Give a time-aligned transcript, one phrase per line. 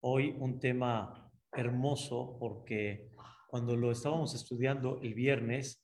[0.00, 3.10] hoy un tema hermoso porque
[3.48, 5.82] cuando lo estábamos estudiando el viernes,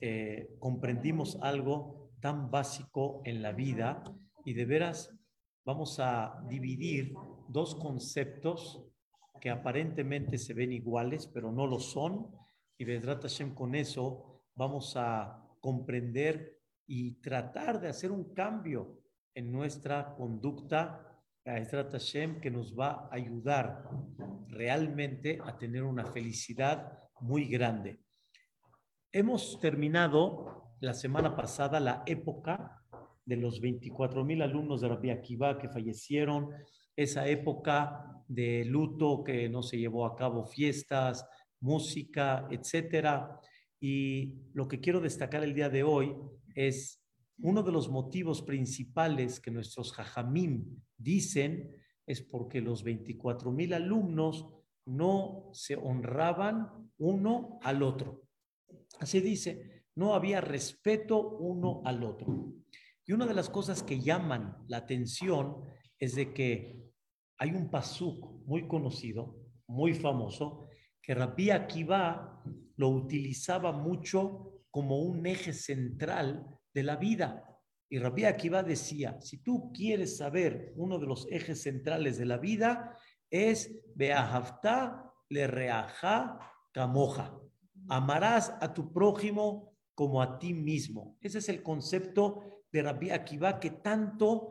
[0.00, 4.02] eh, comprendimos algo tan básico en la vida
[4.44, 5.14] y de veras
[5.64, 7.14] vamos a dividir
[7.48, 8.84] dos conceptos
[9.40, 12.34] que aparentemente se ven iguales, pero no lo son.
[12.76, 19.00] Y Vedrat Hashem con eso vamos a comprender y tratar de hacer un cambio
[19.34, 21.03] en nuestra conducta
[21.44, 23.84] Hashem que nos va a ayudar
[24.48, 28.00] realmente a tener una felicidad muy grande.
[29.12, 32.82] Hemos terminado la semana pasada la época
[33.26, 36.50] de los 24 mil alumnos de Rabbi Akiva que fallecieron,
[36.96, 41.26] esa época de luto que no se llevó a cabo fiestas,
[41.60, 43.38] música, etcétera.
[43.80, 46.14] Y lo que quiero destacar el día de hoy
[46.54, 47.03] es
[47.38, 51.70] uno de los motivos principales que nuestros jajamim dicen
[52.06, 54.48] es porque los 24 mil alumnos
[54.86, 58.22] no se honraban uno al otro.
[59.00, 62.52] Así dice, no había respeto uno al otro.
[63.06, 65.62] Y una de las cosas que llaman la atención
[65.98, 66.84] es de que
[67.38, 69.36] hay un pasuk muy conocido,
[69.66, 70.68] muy famoso,
[71.02, 72.42] que Rabbi Akiva
[72.76, 77.44] lo utilizaba mucho como un eje central de la vida.
[77.88, 82.38] Y Rabbi Akiva decía, si tú quieres saber uno de los ejes centrales de la
[82.38, 82.98] vida,
[83.30, 86.38] es Beahavta le reaja.
[87.88, 91.16] Amarás a tu prójimo como a ti mismo.
[91.20, 94.50] Ese es el concepto de Rabbi Akiva que tanto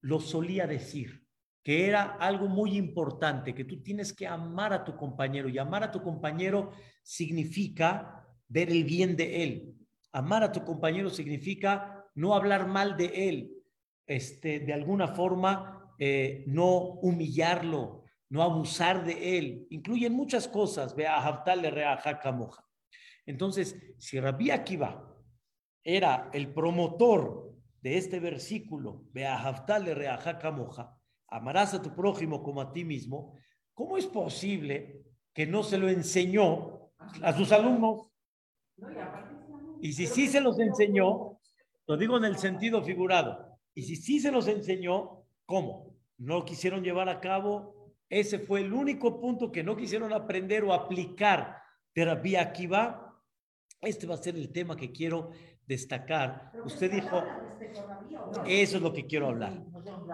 [0.00, 1.24] lo solía decir,
[1.62, 5.48] que era algo muy importante, que tú tienes que amar a tu compañero.
[5.48, 9.79] Y amar a tu compañero significa ver el bien de él,
[10.12, 13.52] Amar a tu compañero significa no hablar mal de él,
[14.06, 19.66] este, de alguna forma eh, no humillarlo, no abusar de él.
[19.70, 20.96] Incluyen muchas cosas.
[20.96, 22.64] Ve a Reaja Moja.
[23.26, 25.14] Entonces, si Rabbi Akiva
[25.84, 29.52] era el promotor de este versículo, ve a
[30.52, 30.96] Moja,
[31.28, 33.36] amarás a tu prójimo como a ti mismo,
[33.74, 36.90] ¿cómo es posible que no se lo enseñó
[37.22, 38.06] a sus alumnos?
[39.80, 41.38] Y si sí se los enseñó,
[41.86, 45.96] lo digo en el sentido figurado, y si sí se los enseñó, ¿cómo?
[46.18, 50.72] No quisieron llevar a cabo, ese fue el único punto que no quisieron aprender o
[50.72, 51.56] aplicar
[51.92, 53.22] terapia aquí va.
[53.80, 55.30] Este va a ser el tema que quiero
[55.66, 56.52] destacar.
[56.64, 57.22] Usted dijo,
[58.46, 59.64] eso es lo que quiero hablar.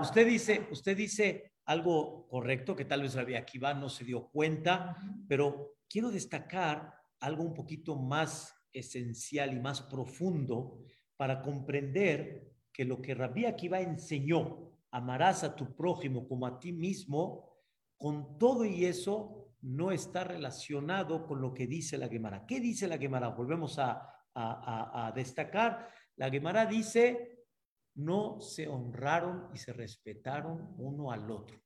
[0.01, 4.97] Usted dice, usted dice algo correcto que tal vez Rabbi Akiva no se dio cuenta,
[5.27, 10.79] pero quiero destacar algo un poquito más esencial y más profundo
[11.17, 16.73] para comprender que lo que Rabbi Akiva enseñó, amarás a tu prójimo como a ti
[16.73, 17.51] mismo,
[17.97, 22.45] con todo y eso no está relacionado con lo que dice la Gemara.
[22.47, 23.29] ¿Qué dice la Gemara?
[23.29, 25.89] Volvemos a, a, a destacar.
[26.17, 27.47] La Gemara dice,
[27.95, 31.59] no se honraron y se respetaron uno al otro.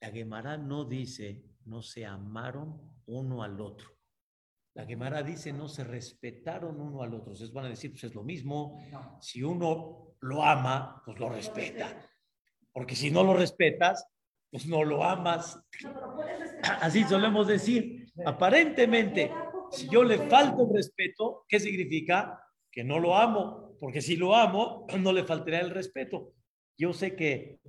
[0.00, 3.91] La Gemara no dice, no se amaron uno al otro.
[4.74, 7.32] La Gemara dice, no se respetaron uno al otro.
[7.32, 8.78] Ustedes van a decir, pues es lo mismo.
[9.20, 12.08] Si uno lo ama, pues lo respeta.
[12.72, 14.06] Porque si no lo respetas,
[14.50, 15.60] pues no lo amas.
[16.80, 18.10] Así solemos decir.
[18.24, 19.30] Aparentemente,
[19.70, 22.38] si yo le falto el respeto, ¿qué significa?
[22.70, 23.76] Que no lo amo.
[23.78, 26.32] Porque si lo amo, no le faltaría el respeto.
[26.78, 27.60] Yo sé que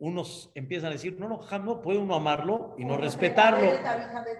[0.00, 3.70] unos empiezan a decir, no, no, no, puede uno amarlo y no respetarlo.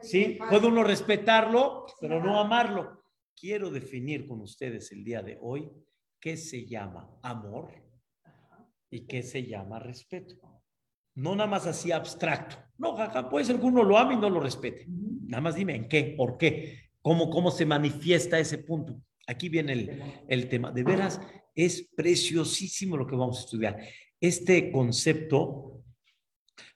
[0.02, 3.04] Sí, puede uno respetarlo, pero no amarlo.
[3.36, 5.70] Quiero definir con ustedes el día de hoy
[6.18, 7.72] qué se llama amor
[8.90, 10.36] y qué se llama respeto.
[11.14, 12.56] No nada más así abstracto.
[12.78, 14.86] No, jaja, puede ser que uno lo ame y no lo respete.
[14.88, 18.98] Nada más dime en qué, por qué, cómo, cómo se manifiesta ese punto.
[19.26, 20.72] Aquí viene el, el tema.
[20.72, 21.20] De veras,
[21.54, 23.78] es preciosísimo lo que vamos a estudiar.
[24.20, 25.82] Este concepto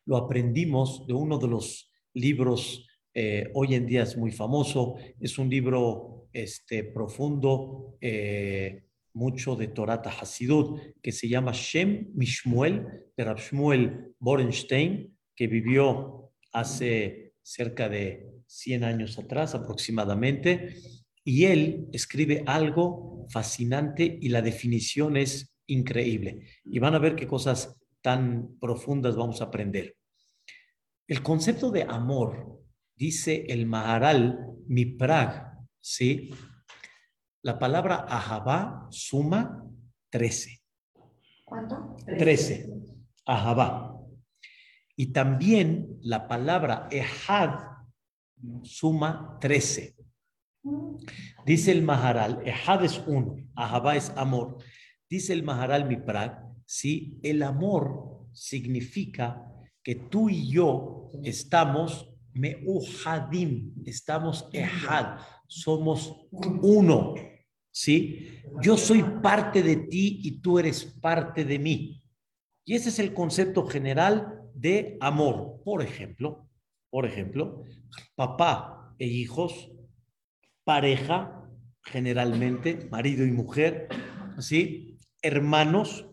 [0.06, 5.36] lo aprendimos de uno de los libros, eh, hoy en día es muy famoso, es
[5.36, 13.24] un libro este, profundo, eh, mucho de Torata Hasidut, que se llama Shem Mishmuel, de
[13.24, 20.76] Rab Shmuel Borenstein, que vivió hace cerca de 100 años atrás aproximadamente,
[21.22, 26.46] y él escribe algo fascinante y la definición es increíble.
[26.64, 29.96] Y van a ver qué cosas tan profundas vamos a aprender.
[31.06, 32.62] El concepto de amor,
[32.96, 36.30] dice el Maharal Miprag, ¿sí?
[37.42, 39.66] La palabra ahabá suma
[40.10, 40.62] 13.
[41.44, 41.96] ¿Cuánto?
[42.06, 42.70] 13.
[43.26, 44.00] Ahabá.
[44.96, 47.58] Y también la palabra ehad
[48.62, 49.94] suma 13.
[51.44, 54.58] Dice el Maharal, ehad es uno, ahabá es amor.
[55.08, 57.18] Dice el Maharal Miprag, ¿sí?
[57.22, 59.50] el amor significa
[59.82, 67.14] que tú y yo estamos meuhadim, estamos ehad, somos uno,
[67.70, 68.40] ¿sí?
[68.60, 72.02] Yo soy parte de ti y tú eres parte de mí.
[72.64, 75.60] Y ese es el concepto general de amor.
[75.64, 76.48] Por ejemplo,
[76.90, 77.64] por ejemplo,
[78.14, 79.70] papá e hijos,
[80.64, 81.44] pareja,
[81.82, 83.88] generalmente, marido y mujer,
[84.38, 84.93] ¿sí?
[85.24, 86.06] Hermanos.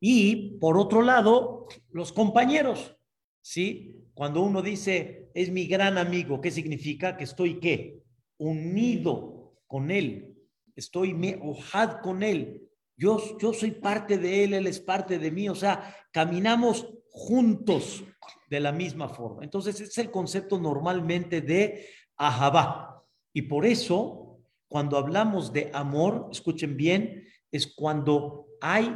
[0.00, 2.96] Y por otro lado, los compañeros,
[3.42, 4.04] ¿sí?
[4.14, 7.16] Cuando uno dice, es mi gran amigo, ¿qué significa?
[7.16, 8.02] Que estoy, ¿qué?
[8.38, 10.34] Unido con él.
[10.76, 12.62] Estoy me ojad con él.
[12.96, 15.48] Yo, yo soy parte de él, él es parte de mí.
[15.48, 18.04] O sea, caminamos juntos
[18.48, 19.42] de la misma forma.
[19.42, 23.02] Entonces, es el concepto normalmente de ahabá.
[23.32, 28.94] Y por eso, cuando hablamos de amor, escuchen bien, es cuando hay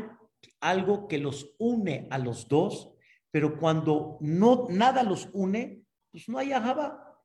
[0.61, 2.91] algo que los une a los dos
[3.31, 7.19] pero cuando no, nada los une, pues no hay ajaba.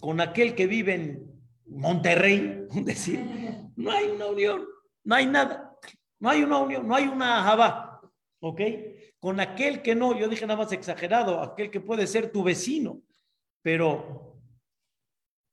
[0.00, 3.20] Con aquel que vive en Monterrey, decir,
[3.76, 4.66] no hay una unión,
[5.04, 5.76] no hay nada,
[6.20, 8.00] no hay una unión, no hay una ajaba.
[8.40, 8.60] ¿Ok?
[9.18, 13.00] Con aquel que no, yo dije nada más exagerado, aquel que puede ser tu vecino,
[13.62, 14.40] pero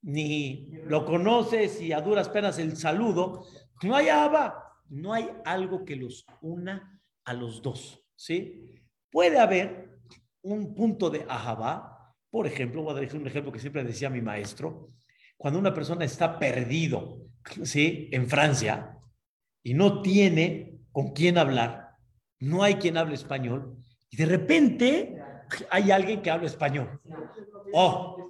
[0.02, 3.44] ni lo conoces y a duras penas el saludo,
[3.82, 8.74] no hay ajaba, no hay algo que los una a los dos, ¿sí?
[9.10, 9.98] Puede haber
[10.42, 14.20] un punto de ahabá, por ejemplo, voy a decir un ejemplo que siempre decía mi
[14.20, 14.90] maestro,
[15.36, 17.26] cuando una persona está perdido,
[17.62, 18.08] ¿sí?
[18.12, 18.98] En Francia
[19.62, 21.96] y no tiene con quién hablar,
[22.40, 23.76] no hay quien hable español,
[24.10, 25.16] y de repente
[25.70, 27.00] hay alguien que habla español.
[27.72, 28.28] Oh,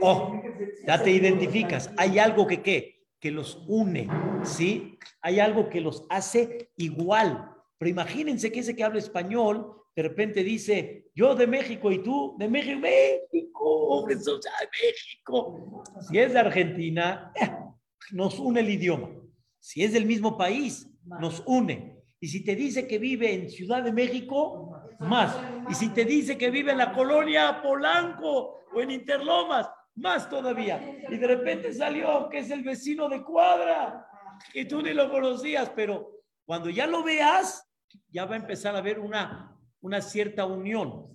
[0.00, 0.42] oh,
[0.86, 1.90] ya te identificas.
[1.96, 2.95] Hay algo que qué,
[3.26, 4.08] que los une,
[4.44, 5.00] ¿sí?
[5.20, 7.50] Hay algo que los hace igual.
[7.76, 12.36] Pero imagínense que ese que habla español de repente dice, yo de México y tú
[12.38, 15.82] de México, México, México.
[16.08, 17.50] Si es de Argentina, eh,
[18.12, 19.08] nos une el idioma.
[19.58, 20.88] Si es del mismo país,
[21.20, 22.00] nos une.
[22.20, 24.70] Y si te dice que vive en Ciudad de México,
[25.00, 25.36] más.
[25.68, 30.80] Y si te dice que vive en la colonia Polanco o en Interlomas, más todavía.
[31.08, 34.06] Y de repente salió que es el vecino de cuadra
[34.54, 37.68] y tú ni lo conocías, pero cuando ya lo veas,
[38.08, 39.56] ya va a empezar a haber una
[39.86, 41.06] una cierta unión.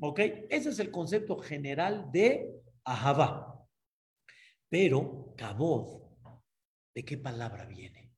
[0.00, 0.20] ¿Ok?
[0.48, 2.48] Ese es el concepto general de
[2.84, 3.66] Ahabá.
[4.68, 6.02] Pero Kabod,
[6.94, 8.14] ¿de qué palabra viene?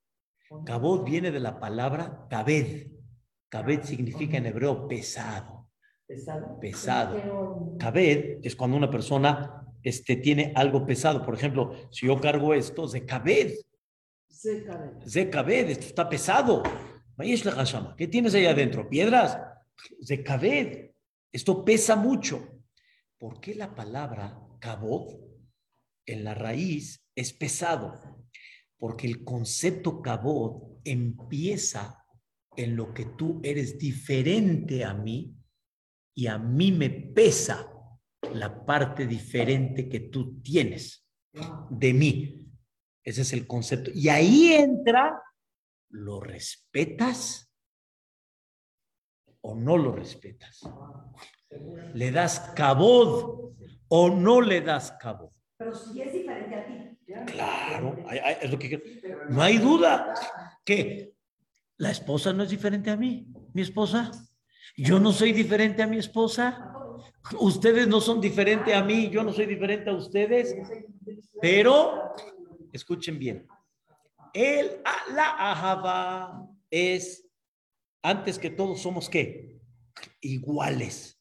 [0.66, 2.88] Kabod viene de la palabra Kabed.
[3.48, 5.70] Kabed significa en hebreo pesado.
[6.06, 6.60] Pesado.
[6.60, 7.76] Pesado.
[7.78, 11.25] Kabed es cuando una persona este, tiene algo pesado.
[11.25, 13.55] Por ejemplo, si yo cargo esto, de Kabed.
[15.05, 16.62] De Kabed, esto está pesado.
[17.96, 18.88] ¿Qué tienes ahí adentro?
[18.88, 19.38] ¿Piedras?
[20.00, 20.90] de cabed.
[21.32, 22.62] Esto pesa mucho.
[23.19, 25.20] ¿Por qué la palabra cabod
[26.06, 28.26] en la raíz es pesado?
[28.78, 32.05] Porque el concepto cabod empieza
[32.56, 35.35] en lo que tú eres diferente a mí
[36.14, 37.71] y a mí me pesa
[38.33, 41.07] la parte diferente que tú tienes
[41.71, 42.47] de mí.
[43.05, 43.91] Ese es el concepto.
[43.95, 45.21] Y ahí entra,
[45.91, 47.52] ¿lo respetas?
[49.43, 50.62] o no lo respetas.
[51.95, 53.52] Le das cabod
[53.88, 55.31] o no le das cabod.
[55.59, 56.99] Pero si es diferente a ti.
[57.26, 58.83] Claro, es lo que
[59.29, 60.14] no hay duda
[60.64, 61.14] que
[61.76, 64.11] la esposa no es diferente a mí, mi esposa.
[64.76, 66.73] Yo no soy diferente a mi esposa.
[67.38, 70.57] Ustedes no son diferentes a mí, yo no soy diferente a ustedes.
[71.41, 72.14] Pero
[72.73, 73.47] escuchen bien.
[74.35, 74.81] El
[75.14, 77.29] la ahaba es
[78.02, 79.61] antes que todos somos qué?
[80.21, 81.21] Iguales.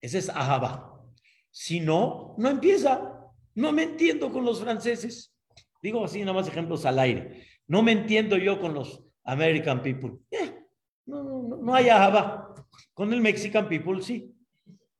[0.00, 1.02] Ese es Ahaba.
[1.50, 3.10] Si no, no empieza.
[3.54, 5.34] No me entiendo con los franceses.
[5.80, 7.46] Digo así, nada más ejemplos al aire.
[7.66, 10.18] No me entiendo yo con los American people.
[10.30, 10.66] Eh,
[11.06, 12.54] no, no, no hay Ahaba.
[12.92, 14.33] Con el Mexican people sí.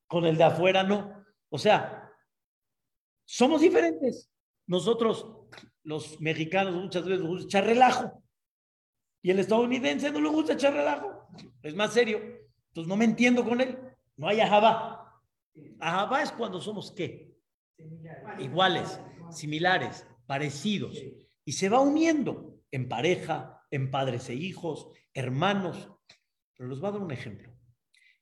[0.06, 1.24] Con el de afuera no.
[1.48, 2.10] O sea,
[3.24, 4.30] somos diferentes.
[4.66, 5.26] Nosotros,
[5.82, 8.22] los mexicanos, muchas veces nos gusta echar relajo.
[9.22, 11.28] Y el estadounidense no le gusta echar relajo.
[11.62, 12.18] Es más serio.
[12.68, 13.78] Entonces no me entiendo con él.
[14.16, 15.20] No hay ajabá.
[15.80, 17.32] Ajabá es cuando somos qué?
[18.38, 21.02] Iguales, similares, parecidos.
[21.44, 25.90] Y se va uniendo en pareja, en padres e hijos, hermanos.
[26.56, 27.54] Pero les voy a dar un ejemplo.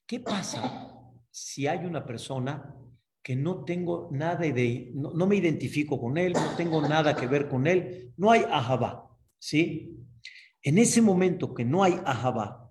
[0.07, 0.92] ¿qué pasa
[1.33, 2.77] si hay una persona
[3.23, 7.27] que no tengo nada de, no, no me identifico con él, no tengo nada que
[7.27, 9.09] ver con él, no hay ahabá,
[9.39, 9.97] ¿sí?
[10.63, 12.71] En ese momento que no hay ahabá,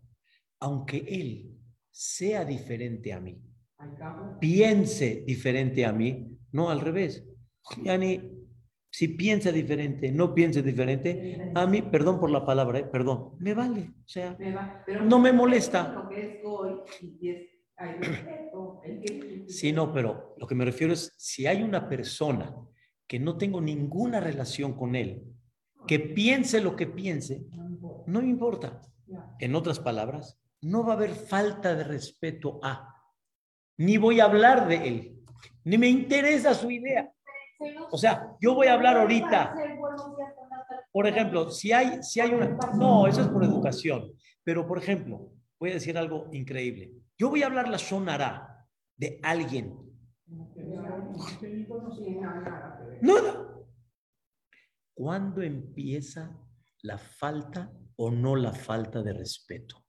[0.59, 1.57] aunque él
[1.89, 3.41] sea diferente a mí,
[4.39, 7.25] piense diferente a mí, no al revés.
[7.83, 8.21] Yani,
[8.91, 13.53] si piensa diferente, no piense diferente, a mí, perdón por la palabra, eh, perdón, me
[13.53, 14.37] vale, o sea,
[15.03, 16.09] no me molesta.
[19.47, 22.55] Sí, no, pero lo que me refiero es, si hay una persona
[23.07, 25.23] que no tengo ninguna relación con él,
[25.87, 27.45] que piense lo que piense,
[28.05, 28.81] no me importa.
[29.39, 32.95] En otras palabras, no va a haber falta de respeto a,
[33.77, 35.23] ni voy a hablar de él,
[35.63, 37.11] ni me interesa su idea.
[37.91, 39.53] O sea, yo voy a hablar ahorita.
[40.91, 42.57] Por ejemplo, si hay, si hay una...
[42.75, 44.13] No, eso es por educación.
[44.43, 46.91] Pero, por ejemplo, voy a decir algo increíble.
[47.21, 49.77] Yo voy a hablar la sonará de alguien.
[52.99, 53.47] Nada.
[54.95, 56.35] ¿Cuándo empieza
[56.81, 59.85] la falta o no la falta de respeto?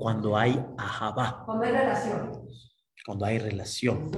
[0.00, 1.44] Cuando hay ajabá.
[1.46, 2.48] Cuando hay relación.
[3.06, 4.10] Cuando hay relación.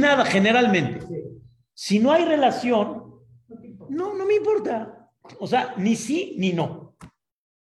[0.00, 1.06] Nada, generalmente.
[1.74, 3.20] Si no hay relación,
[3.90, 5.10] no, no me importa.
[5.38, 6.96] O sea, ni sí ni no.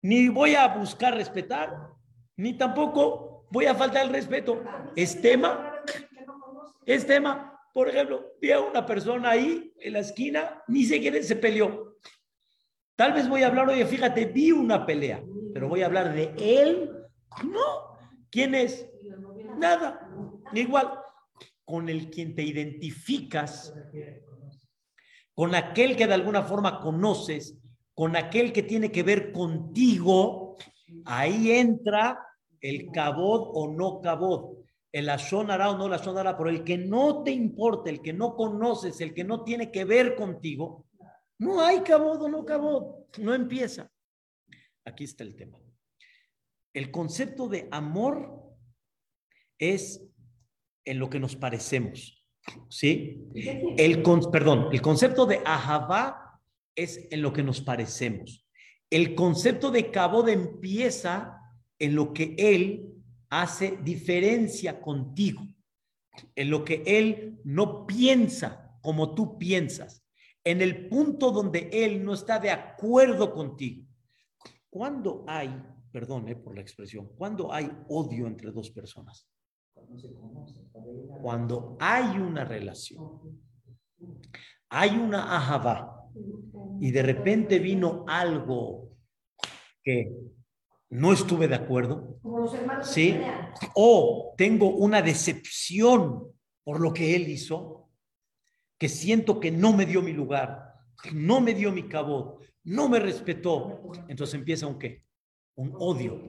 [0.00, 1.88] Ni voy a buscar respetar,
[2.36, 4.64] ni tampoco voy a faltar el respeto.
[4.96, 5.74] Es tema.
[6.86, 7.60] Es tema.
[7.72, 11.96] Por ejemplo, vi a una persona ahí en la esquina, ni sé quién se peleó.
[12.96, 15.22] Tal vez voy a hablar, oye, fíjate, vi una pelea,
[15.54, 16.90] pero voy a hablar de él.
[17.44, 17.96] No.
[18.30, 18.88] ¿Quién es?
[19.58, 20.08] Nada.
[20.52, 20.92] Igual,
[21.64, 23.74] con el quien te identificas,
[25.34, 27.58] con aquel que de alguna forma conoces,
[27.94, 30.56] con aquel que tiene que ver contigo,
[31.04, 32.18] ahí entra
[32.62, 37.22] el cabod o no cabod el sonará o no la sonará, pero el que no
[37.22, 40.86] te importa, el que no conoces, el que no tiene que ver contigo,
[41.38, 43.90] no hay cabod o no cabod, no empieza.
[44.84, 45.58] Aquí está el tema.
[46.74, 48.54] El concepto de amor
[49.58, 50.04] es
[50.84, 52.26] en lo que nos parecemos,
[52.68, 53.18] ¿sí?
[53.34, 56.40] El perdón, el concepto de ahabá
[56.76, 58.46] es en lo que nos parecemos.
[58.90, 61.41] El concepto de cabod empieza
[61.82, 62.92] en lo que él
[63.32, 65.40] hace diferencia contigo,
[66.34, 70.04] en lo que Él no piensa como tú piensas,
[70.44, 73.86] en el punto donde Él no está de acuerdo contigo.
[74.68, 75.48] Cuando hay,
[75.90, 79.26] perdón eh, por la expresión, cuando hay odio entre dos personas,
[81.22, 83.18] cuando hay una relación,
[84.68, 86.06] hay una ajaba
[86.80, 88.90] y de repente vino algo
[89.82, 90.14] que
[90.92, 92.18] no estuve de acuerdo,
[92.82, 93.18] ¿sí?
[93.74, 96.30] O tengo una decepción
[96.62, 97.88] por lo que él hizo,
[98.78, 100.74] que siento que no me dio mi lugar,
[101.14, 103.90] no me dio mi cabo, no me respetó.
[104.06, 105.06] Entonces empieza un qué?
[105.54, 106.20] Un odio.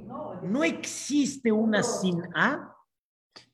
[0.44, 2.74] No existe una sin A,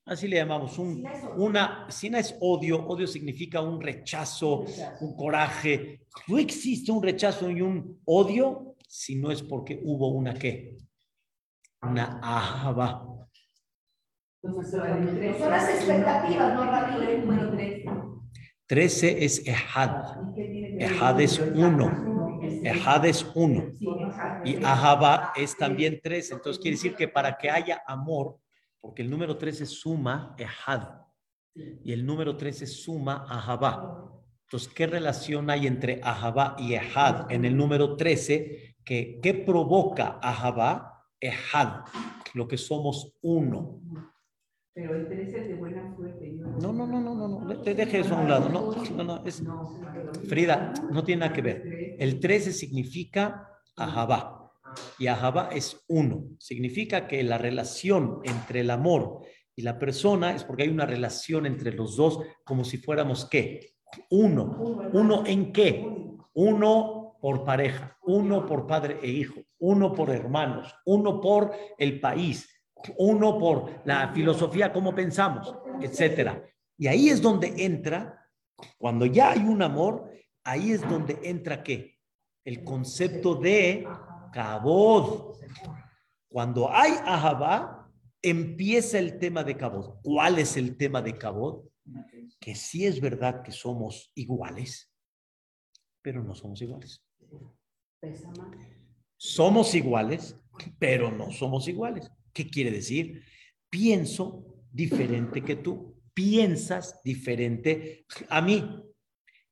[0.06, 1.04] así le llamamos, un,
[1.38, 4.64] una, sin A es odio, odio significa un rechazo,
[5.02, 6.06] un coraje.
[6.28, 10.78] No existe un rechazo y un odio si no es porque hubo una qué?
[11.82, 13.06] Una ahaba.
[14.42, 14.56] Son
[15.50, 16.72] las expectativas, no
[18.68, 20.16] 13 es Ehad.
[20.78, 22.40] Ehad es uno.
[22.64, 23.72] Ehad es uno.
[24.46, 26.32] Y Ahaba es también tres.
[26.32, 28.38] Entonces quiere decir que para que haya amor,
[28.80, 30.88] porque el número 13 suma Ehad.
[31.56, 34.08] Y el número 13 suma Ahaba.
[34.44, 38.78] Entonces, ¿qué relación hay entre Ahaba y Ehad en el número 13?
[38.86, 40.89] Que, ¿Qué provoca Ahaba?
[41.20, 41.86] Ehad,
[42.34, 43.82] lo que somos uno.
[44.74, 46.32] Pero el 13 es de buena suerte.
[46.32, 48.50] No, no, no, no, no, no, te deje eso a un lado.
[48.50, 49.44] No, no, no, es,
[50.28, 51.96] Frida, no tiene nada que ver.
[52.00, 54.54] El 13 significa Ahabá.
[54.98, 56.30] Y Ahabá es uno.
[56.40, 59.22] Significa que la relación entre el amor
[59.56, 63.74] y la persona es porque hay una relación entre los dos como si fuéramos qué?
[64.12, 64.90] Uno.
[64.94, 65.86] ¿Uno en qué?
[66.34, 72.50] Uno por pareja, uno por padre e hijo, uno por hermanos, uno por el país,
[72.98, 76.42] uno por la filosofía, cómo pensamos, etcétera.
[76.78, 78.26] Y ahí es donde entra,
[78.78, 80.10] cuando ya hay un amor,
[80.44, 82.00] ahí es donde entra qué?
[82.46, 83.86] El concepto de
[84.32, 85.38] cabod.
[86.30, 90.00] Cuando hay ahabá, empieza el tema de cabod.
[90.02, 91.66] ¿Cuál es el tema de cabod?
[92.40, 94.90] Que sí es verdad que somos iguales,
[96.02, 97.04] pero no somos iguales.
[99.18, 100.36] Somos iguales,
[100.78, 102.12] pero no somos iguales.
[102.34, 103.24] ¿Qué quiere decir?
[103.70, 108.84] pienso diferente que tú, piensas diferente a mí.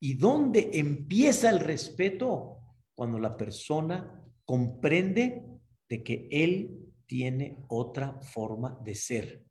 [0.00, 2.58] ¿Y dónde empieza el respeto?
[2.94, 5.44] Cuando la persona comprende
[5.88, 9.44] de que él tiene otra forma de ser,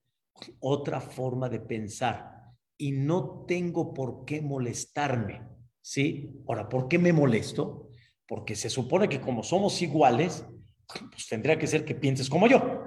[0.60, 5.42] otra forma de pensar y no tengo por qué molestarme,
[5.82, 6.42] ¿sí?
[6.48, 7.87] Ahora, ¿por qué me molesto?
[8.28, 10.46] Porque se supone que como somos iguales,
[10.88, 12.84] pues tendría que ser que pienses como yo.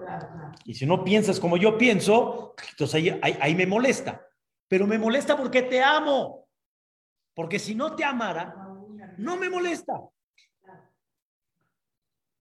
[0.64, 4.26] Y si no piensas como yo pienso, entonces ahí, ahí, me molesta.
[4.68, 6.49] Pero me molesta porque te amo.
[7.35, 8.54] Porque si no te amara,
[9.18, 10.00] no me molesta.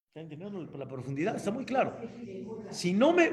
[0.08, 1.36] ¿Está entendiendo la profundidad?
[1.36, 1.96] Está muy claro.
[2.70, 3.32] Si no me,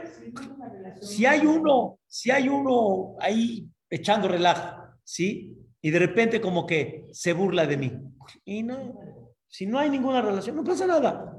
[1.02, 5.58] si hay uno, si hay uno ahí echando relajo, ¿sí?
[5.82, 7.94] Y de repente como que se burla de mí.
[8.46, 11.38] Y no, si no hay ninguna relación, no pasa nada.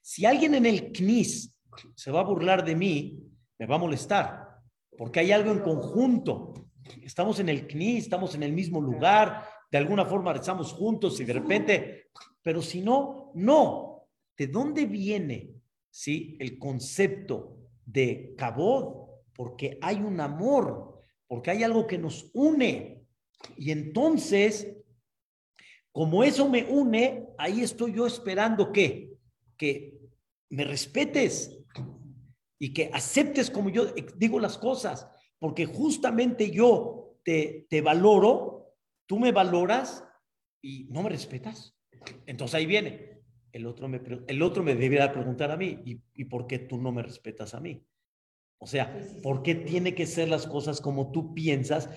[0.00, 1.54] Si alguien en el CNIS
[1.94, 3.22] se va a burlar de mí,
[3.58, 4.60] me va a molestar,
[4.96, 6.54] porque hay algo en conjunto.
[7.02, 11.24] Estamos en el CNIS, estamos en el mismo lugar, de alguna forma rezamos juntos y
[11.24, 12.08] de repente,
[12.42, 14.08] pero si no, no.
[14.36, 15.54] ¿De dónde viene,
[15.90, 19.08] sí, el concepto de cabod?
[19.34, 23.04] Porque hay un amor porque hay algo que nos une.
[23.56, 24.76] Y entonces,
[25.96, 29.16] como eso me une, ahí estoy yo esperando que,
[29.56, 29.98] que
[30.50, 31.64] me respetes
[32.58, 33.86] y que aceptes como yo
[34.18, 38.74] digo las cosas, porque justamente yo te, te valoro,
[39.06, 40.04] tú me valoras
[40.60, 41.74] y no me respetas.
[42.26, 43.22] Entonces ahí viene.
[43.50, 46.76] El otro me, el otro me debería preguntar a mí, ¿y, ¿y por qué tú
[46.76, 47.82] no me respetas a mí?
[48.58, 51.88] O sea, ¿por qué tiene que ser las cosas como tú piensas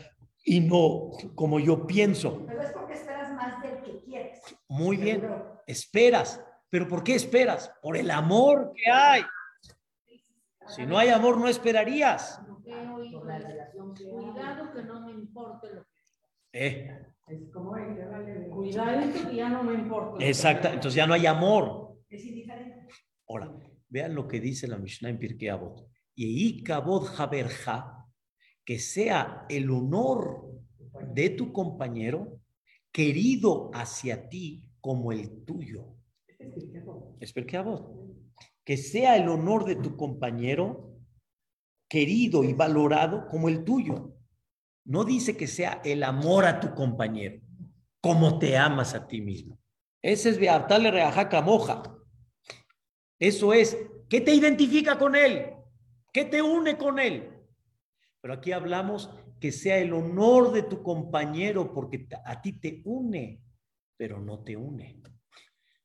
[0.45, 2.45] y no como yo pienso?
[2.47, 4.41] Pero es porque esperas más del que quieres.
[4.69, 5.27] Muy bien,
[5.67, 6.43] esperas.
[6.69, 7.71] ¿Pero por qué esperas?
[7.81, 9.23] Por el amor que hay.
[10.67, 12.39] Si no hay amor, no esperarías.
[12.63, 15.99] Cuidado que no me importe lo que
[16.53, 17.05] eh.
[18.51, 20.25] Cuidado que ya no me importa.
[20.25, 21.97] Exacto, entonces ya no hay amor.
[22.09, 22.87] Es indiferente.
[23.27, 23.51] Ahora,
[23.87, 28.07] vean lo que dice la Mishnah en Pirkei Avot y Kabod Haberja,
[28.65, 30.49] que sea el honor
[31.13, 32.38] de tu compañero
[32.91, 35.95] querido hacia ti como el tuyo.
[37.19, 37.33] Es
[38.63, 40.89] Que sea el honor de tu compañero
[41.89, 44.13] querido y valorado como el tuyo.
[44.85, 47.41] No dice que sea el amor a tu compañero,
[47.99, 49.59] como te amas a ti mismo.
[50.01, 51.83] Ese es Beartale Reajaca Moja.
[53.19, 55.47] Eso es, ¿qué te identifica con él?
[56.13, 57.29] ¿Qué te une con él?
[58.21, 63.41] Pero aquí hablamos que sea el honor de tu compañero porque a ti te une,
[63.97, 65.01] pero no te une.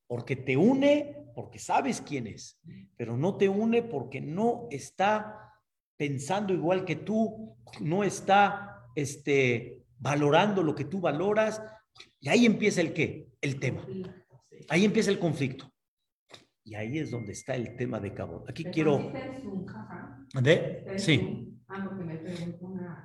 [0.07, 2.61] Porque te une porque sabes quién es,
[2.97, 5.53] pero no te une porque no está
[5.97, 11.63] pensando igual que tú, no está este, valorando lo que tú valoras.
[12.21, 13.29] Y ahí empieza el qué?
[13.41, 13.87] El tema.
[14.69, 15.71] Ahí empieza el conflicto.
[16.65, 18.45] Y ahí es donde está el tema de Cabo.
[18.49, 19.13] Aquí quiero...
[20.41, 20.95] ¿De?
[20.97, 21.54] Sí.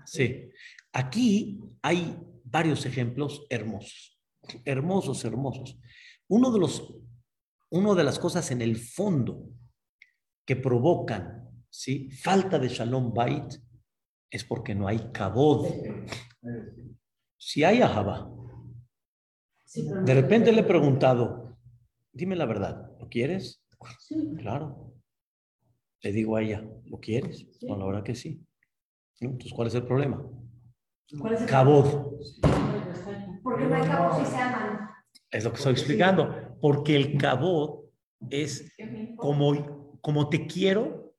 [0.05, 0.49] Sí.
[0.93, 4.19] Aquí hay varios ejemplos hermosos.
[4.65, 5.79] Hermosos, hermosos.
[6.27, 6.95] Uno de los,
[7.69, 9.49] uno de las cosas en el fondo
[10.45, 12.09] que provocan, ¿sí?
[12.11, 13.53] Falta de Shalom Bait
[14.29, 15.67] es porque no hay cabod.
[17.37, 18.31] Si hay ajaba.
[19.75, 21.57] De repente le he preguntado,
[22.11, 23.63] dime la verdad, ¿Lo quieres?
[23.99, 24.35] Sí.
[24.37, 24.93] Claro.
[26.01, 27.47] Le digo a ella, ¿lo quieres?
[27.61, 28.45] Bueno, la verdad que sí.
[29.21, 30.23] Entonces, ¿cuál es el problema?
[31.19, 32.13] ¿Cuál es el cabod.
[33.43, 34.89] Porque no hay cabod si se aman.
[35.31, 36.57] Es lo que estoy explicando.
[36.61, 37.85] Porque el cabod
[38.29, 38.71] es
[39.17, 41.13] como, como te quiero,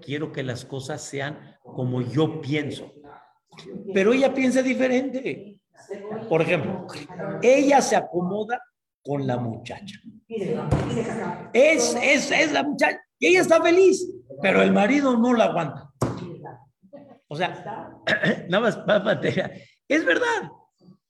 [0.00, 2.92] quiero que las cosas sean como yo pienso.
[3.92, 5.60] Pero ella piensa diferente.
[6.28, 6.86] Por ejemplo,
[7.42, 8.60] ella se acomoda
[9.02, 9.98] con la muchacha.
[11.52, 13.00] Es, es, es la muchacha.
[13.18, 14.08] Y ella está feliz,
[14.42, 15.93] pero el marido no la aguanta.
[17.28, 18.00] O sea,
[18.48, 18.78] nada más,
[19.88, 20.50] es verdad,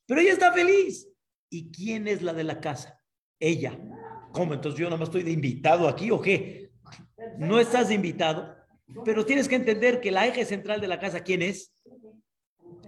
[0.06, 1.08] pero ella está feliz.
[1.50, 3.00] ¿Y quién es la de la casa?
[3.38, 3.78] Ella.
[4.32, 4.54] ¿Cómo?
[4.54, 6.72] Entonces yo nada más estoy de invitado aquí o qué?
[7.38, 8.56] No estás de invitado,
[9.04, 11.72] pero tienes que entender que la eje central de la casa, ¿quién es?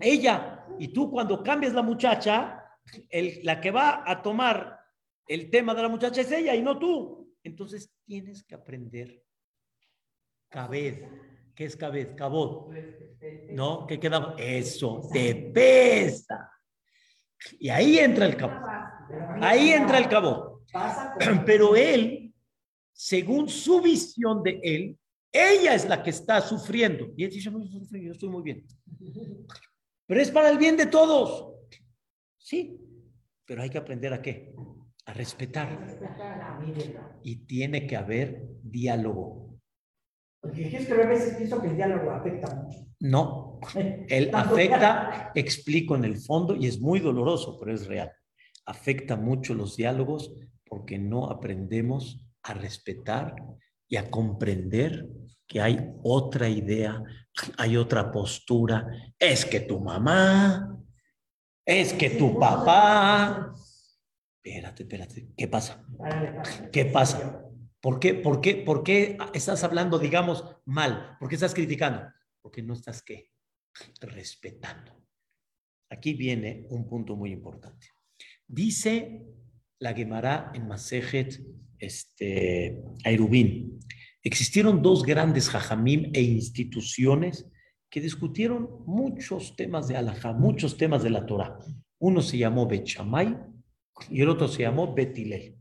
[0.00, 0.66] Ella.
[0.78, 2.62] Y tú cuando cambias la muchacha,
[3.42, 4.80] la que va a tomar
[5.28, 7.32] el tema de la muchacha es ella y no tú.
[7.42, 9.22] Entonces tienes que aprender
[10.48, 11.02] cabez.
[11.56, 12.14] ¿Qué es cabez?
[12.14, 12.70] Cabot.
[13.50, 13.86] ¿No?
[13.86, 14.34] ¿Qué queda?
[14.38, 16.52] Eso, te pesa.
[17.58, 18.62] Y ahí entra el cabot.
[19.40, 20.62] Ahí entra el cabot.
[21.46, 22.34] Pero él,
[22.92, 24.98] según su visión de él,
[25.32, 27.12] Ella es la que está sufriendo.
[27.16, 28.66] Y él dice, no, yo yo estoy muy bien.
[30.06, 31.54] Pero es para el bien de todos.
[32.38, 32.80] Sí,
[33.44, 34.54] pero hay que aprender a qué?
[35.04, 35.68] A respetar.
[37.22, 39.45] Y tiene que haber diálogo.
[40.46, 42.78] Porque es que a veces pienso que el diálogo afecta mucho.
[43.00, 43.60] No,
[44.08, 48.10] él afecta, explico en el fondo, y es muy doloroso, pero es real.
[48.64, 53.36] Afecta mucho los diálogos porque no aprendemos a respetar
[53.88, 55.08] y a comprender
[55.46, 57.02] que hay otra idea,
[57.56, 58.86] hay otra postura.
[59.18, 60.76] Es que tu mamá,
[61.64, 63.52] es que tu papá.
[64.42, 65.28] Espérate, espérate.
[65.36, 65.84] ¿Qué pasa?
[66.72, 67.45] ¿Qué pasa?
[67.86, 71.16] ¿Por qué, por, qué, ¿Por qué estás hablando, digamos, mal?
[71.20, 72.02] ¿Por qué estás criticando?
[72.42, 73.30] Porque no estás, ¿qué?
[74.00, 75.06] Respetando.
[75.88, 77.86] Aquí viene un punto muy importante.
[78.44, 79.24] Dice
[79.78, 81.40] la Gemara en Masejet
[81.78, 83.78] este, Airubín.
[84.20, 87.48] Existieron dos grandes jajamim e instituciones
[87.88, 91.60] que discutieron muchos temas de Alajá, muchos temas de la Torah.
[92.00, 93.38] Uno se llamó Bechamay
[94.10, 95.56] y el otro se llamó Betilel.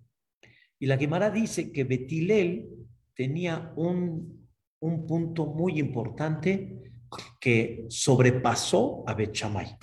[0.80, 2.70] Y la Gemara dice que Betilel
[3.14, 6.92] tenía un, un punto muy importante
[7.40, 9.78] que sobrepasó a Bechamay.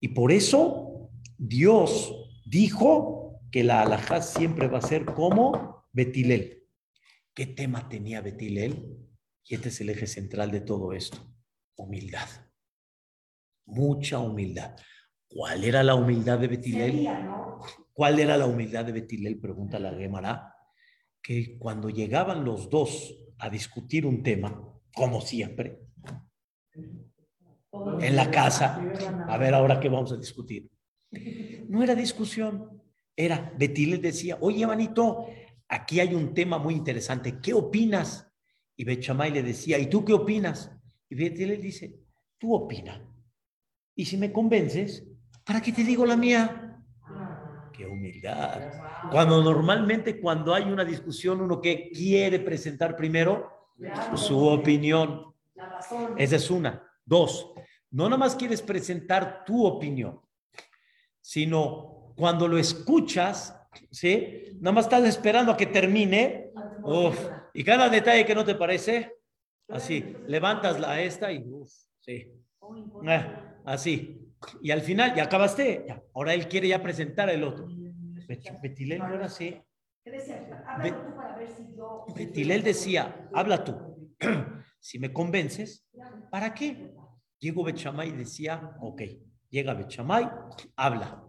[0.00, 6.64] Y por eso Dios dijo que la alajá siempre va a ser como Betilel.
[7.34, 8.96] ¿Qué tema tenía Betilel?
[9.44, 11.18] Y este es el eje central de todo esto.
[11.76, 12.28] Humildad.
[13.66, 14.76] Mucha humildad.
[15.28, 17.08] ¿Cuál era la humildad de Betilel?
[17.94, 19.38] ¿Cuál era la humildad de Betilel?
[19.38, 20.52] Pregunta la Gemara.
[21.22, 24.60] Que cuando llegaban los dos a discutir un tema,
[24.92, 25.80] como siempre,
[28.00, 28.82] en la casa,
[29.28, 30.68] a ver ahora qué vamos a discutir.
[31.68, 32.82] No era discusión,
[33.16, 35.28] era, Betilel decía, oye, manito,
[35.68, 38.28] aquí hay un tema muy interesante, ¿qué opinas?
[38.76, 40.70] Y Bechamay le decía, ¿y tú qué opinas?
[41.08, 42.00] Y Betilel dice,
[42.38, 43.08] tú opina.
[43.94, 45.06] Y si me convences,
[45.44, 46.73] ¿para qué te digo la mía?
[47.76, 48.72] Qué humildad.
[49.10, 53.72] Cuando normalmente cuando hay una discusión, uno que quiere presentar primero
[54.16, 55.34] su opinión.
[56.16, 56.82] Esa es una.
[57.04, 57.52] Dos,
[57.90, 60.20] no nada más quieres presentar tu opinión,
[61.20, 63.54] sino cuando lo escuchas,
[63.90, 64.56] ¿sí?
[64.60, 66.52] Nada más estás esperando a que termine.
[67.52, 69.16] y cada detalle que no te parece,
[69.68, 72.30] así, levantas la esta y, uf, sí.
[73.06, 74.23] Ah, así.
[74.62, 75.86] Y al final, ya acabaste.
[76.14, 77.68] Ahora él quiere ya presentar el otro.
[78.62, 79.60] Betilel no era así.
[82.14, 84.14] Betilel decía, habla tú.
[84.80, 85.86] si me convences,
[86.30, 86.92] ¿para qué?
[87.38, 89.02] Llegó Bechamay y decía, ok,
[89.54, 90.28] Llega Bechamay,
[90.74, 91.22] habla.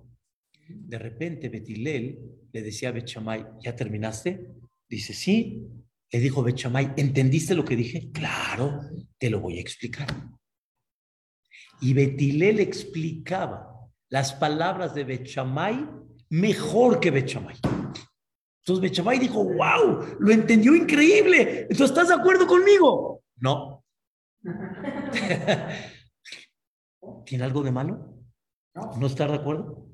[0.67, 2.17] De repente Betilel
[2.51, 4.49] le decía a Bechamay, ¿ya terminaste?
[4.89, 5.63] Dice, sí.
[6.12, 8.10] Le dijo Bechamay, ¿entendiste lo que dije?
[8.12, 8.82] Claro,
[9.19, 10.08] te lo voy a explicar.
[11.82, 15.88] Y Betilel explicaba las palabras de Bechamay
[16.30, 17.56] mejor que Bechamay.
[18.66, 21.68] Entonces Bechamay dijo, wow, lo entendió increíble.
[21.70, 23.22] Entonces, ¿estás de acuerdo conmigo?
[23.38, 23.84] No.
[27.26, 28.16] ¿Tiene algo de malo?
[28.98, 29.88] ¿No estar de acuerdo?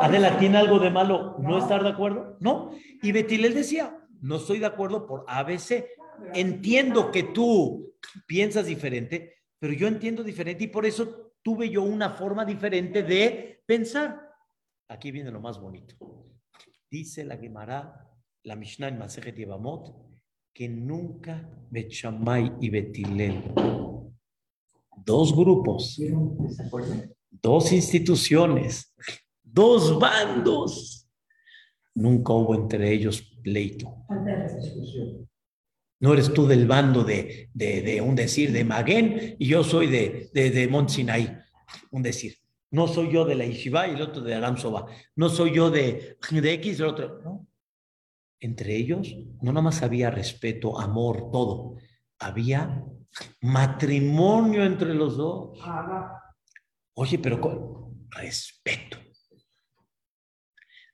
[0.00, 2.36] Adela, ¿tiene algo de malo no estar de acuerdo?
[2.40, 2.72] No.
[3.02, 5.86] Y Betilel decía, no estoy de acuerdo por ABC.
[6.34, 7.94] Entiendo que tú
[8.26, 13.62] piensas diferente, pero yo entiendo diferente y por eso tuve yo una forma diferente de
[13.64, 14.30] pensar.
[14.88, 15.96] Aquí viene lo más bonito.
[16.90, 19.90] Dice la Gemara, la Mishnah en Masejet Yevamot,
[20.52, 23.54] que nunca Bechamay y Betilel,
[25.02, 25.98] dos grupos,
[27.30, 28.94] dos instituciones,
[29.42, 31.08] dos bandos.
[31.94, 33.96] Nunca hubo entre ellos pleito.
[36.04, 40.28] No eres tú del bando de, de, un decir de Maguen y yo soy de,
[40.34, 40.90] de, de Mont
[41.92, 42.36] un decir.
[42.70, 44.84] No soy yo de la Ishiva y el otro de Aram Soba.
[45.16, 47.22] No soy yo de, de X y el otro.
[47.24, 47.46] No.
[48.38, 51.76] Entre ellos no nada más había respeto, amor, todo.
[52.18, 52.84] Había
[53.40, 55.58] matrimonio entre los dos.
[56.96, 58.98] Oye, pero con respeto.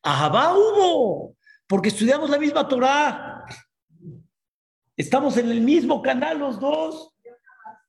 [0.04, 3.29] Ahabá hubo, porque estudiamos la misma Torah.
[5.00, 7.16] Estamos en el mismo canal los dos.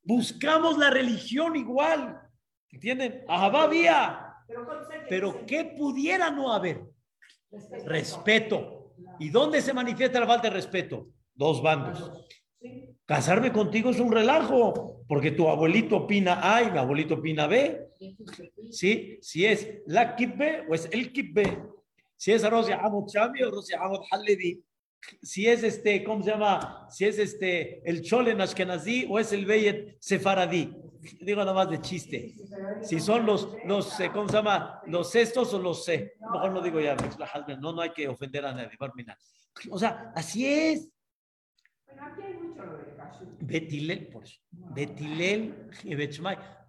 [0.02, 2.21] Buscamos la religión igual.
[2.71, 3.26] ¿Entienden?
[3.28, 4.34] Había.
[5.10, 6.86] Pero ¿qué pudiera no haber?
[7.84, 8.93] Respeto.
[9.19, 11.10] ¿Y dónde se manifiesta la falta de respeto?
[11.34, 12.13] Dos bandos.
[13.06, 17.89] Casarme contigo es un relajo, porque tu abuelito opina A y mi abuelito opina B.
[18.69, 19.17] ¿Sí?
[19.21, 21.62] Si es la kippe o es el kippe.
[22.15, 24.63] Si es Rosia Amot Chami o Rosia Amot Halevi.
[25.21, 26.87] Si es este, ¿cómo se llama?
[26.89, 30.75] Si es este, el Cholen Ashkenazí o es el Beyet Sefaradí.
[31.19, 32.33] Digo nada más de chiste.
[32.83, 34.81] Si son los, los eh, ¿cómo se llama?
[34.85, 36.13] Los estos o los C.
[36.19, 36.95] Mejor no digo ya,
[37.59, 38.77] no, no hay que ofender a nadie.
[39.69, 40.89] O sea, así es.
[43.39, 44.39] Betilel, por eso.
[44.51, 45.69] Betilel.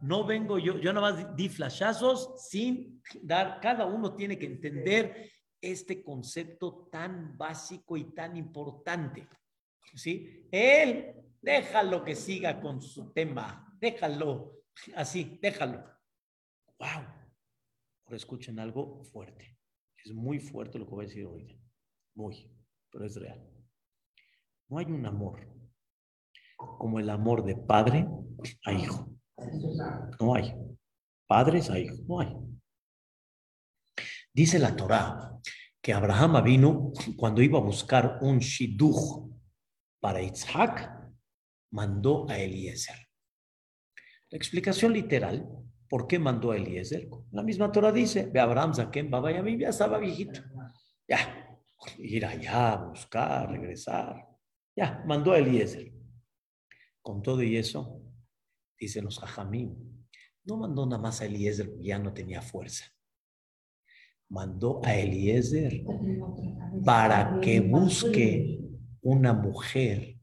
[0.00, 5.30] No vengo yo, yo nada más di flashazos sin dar, cada uno tiene que entender
[5.62, 9.26] este concepto tan básico y tan importante.
[9.94, 10.48] ¿Sí?
[10.50, 14.64] Él, déjalo que siga con su tema, déjalo,
[14.96, 15.84] así, déjalo.
[16.78, 17.06] ¡Wow!
[18.04, 19.58] Ahora escuchen algo fuerte.
[20.04, 21.58] Es muy fuerte lo que voy a decir hoy.
[22.14, 22.50] Muy,
[22.90, 23.40] pero es real.
[24.68, 25.46] No hay un amor
[26.56, 28.06] como el amor de padre
[28.64, 29.08] a hijo.
[30.20, 30.54] No hay.
[31.26, 32.36] Padres a hijos, no hay.
[34.34, 35.38] Dice la Torá
[35.82, 39.30] que Abraham vino cuando iba a buscar un shidduch
[40.00, 40.90] para Isaac,
[41.72, 42.96] mandó a Eliezer.
[44.30, 45.46] La explicación literal,
[45.88, 47.08] ¿por qué mandó a Eliezer?
[47.32, 50.40] La misma Torah dice, ve Abraham, Zaken, Baba mí ya estaba viejito.
[51.06, 51.58] Ya,
[51.98, 54.26] ir allá, buscar, regresar.
[54.74, 55.92] Ya, mandó a Eliezer.
[57.02, 58.00] Con todo y eso,
[58.78, 60.08] dicen los Jajamín,
[60.44, 62.86] no mandó nada más a Eliezer, ya no tenía fuerza
[64.32, 65.84] mandó a Eliezer
[66.84, 68.58] para que busque
[69.02, 70.16] una mujer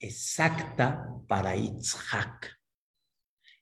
[0.00, 2.58] exacta para Isaac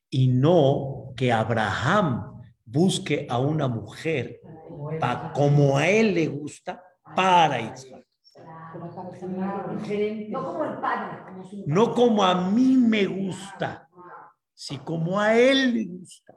[0.08, 4.40] y no que Abraham busque a una mujer
[5.34, 6.80] como a él le gusta
[7.16, 8.06] para Isaac.
[10.28, 11.18] No como el padre.
[11.66, 13.88] No como a mí me gusta,
[14.54, 16.34] sino como a él le gusta.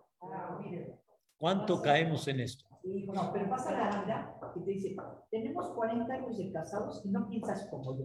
[1.38, 2.67] ¿Cuánto caemos en esto?
[2.84, 4.96] No, pero pasa la vida y te dice,
[5.30, 8.04] tenemos 40 años de casados y no piensas como yo.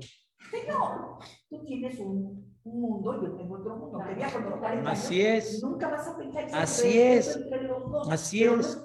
[0.69, 3.99] No, tú tienes un, un mundo, yo tengo otro mundo.
[4.07, 5.63] Te viajo por 40 Así años, es.
[5.63, 7.37] Nunca vas a pensar Así es.
[7.37, 8.83] entre los dos, Así pero no es.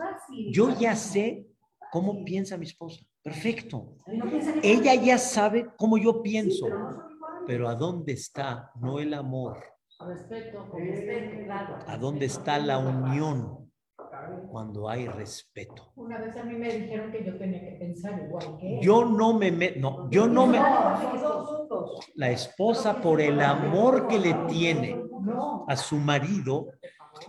[0.52, 1.47] Yo ya sé
[1.91, 3.04] cómo piensa mi esposa.
[3.23, 3.95] Perfecto.
[4.08, 4.26] Y no
[4.63, 6.65] Ella ya sabe cómo yo pienso.
[6.65, 7.08] Pero no.
[7.47, 8.71] Pero ¿a dónde está?
[8.76, 9.58] No el amor.
[10.00, 10.69] Respeto.
[10.69, 11.80] Con respeto, claro.
[11.88, 13.66] ¿A dónde está la unión?
[14.49, 15.91] Cuando hay respeto.
[15.95, 18.79] Una vez a mí me dijeron que yo tenía que pensar igual que él.
[18.81, 20.60] Yo no me meto, no, yo no me,
[22.15, 25.01] la esposa por el amor que le tiene
[25.67, 26.67] a su marido,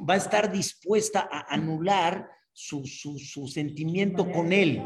[0.09, 4.83] va a estar dispuesta a anular su, su, su sentimiento con él,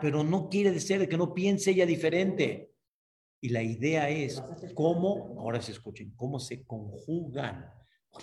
[0.00, 2.72] pero no quiere decir que no piense ella diferente.
[3.40, 4.42] Y la idea es
[4.74, 7.72] cómo, ahora se escuchen, cómo se conjugan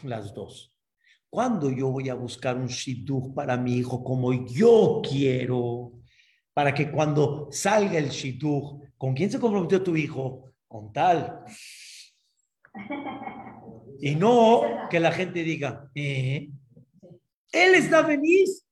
[0.04, 0.75] las dos.
[1.36, 5.92] Cuando yo voy a buscar un shidduch para mi hijo como yo quiero,
[6.54, 10.54] para que cuando salga el shidduch, ¿con quién se comprometió tu hijo?
[10.66, 11.44] Con tal.
[14.00, 16.52] Y no que la gente diga, "Eh,
[17.52, 18.66] él está feliz,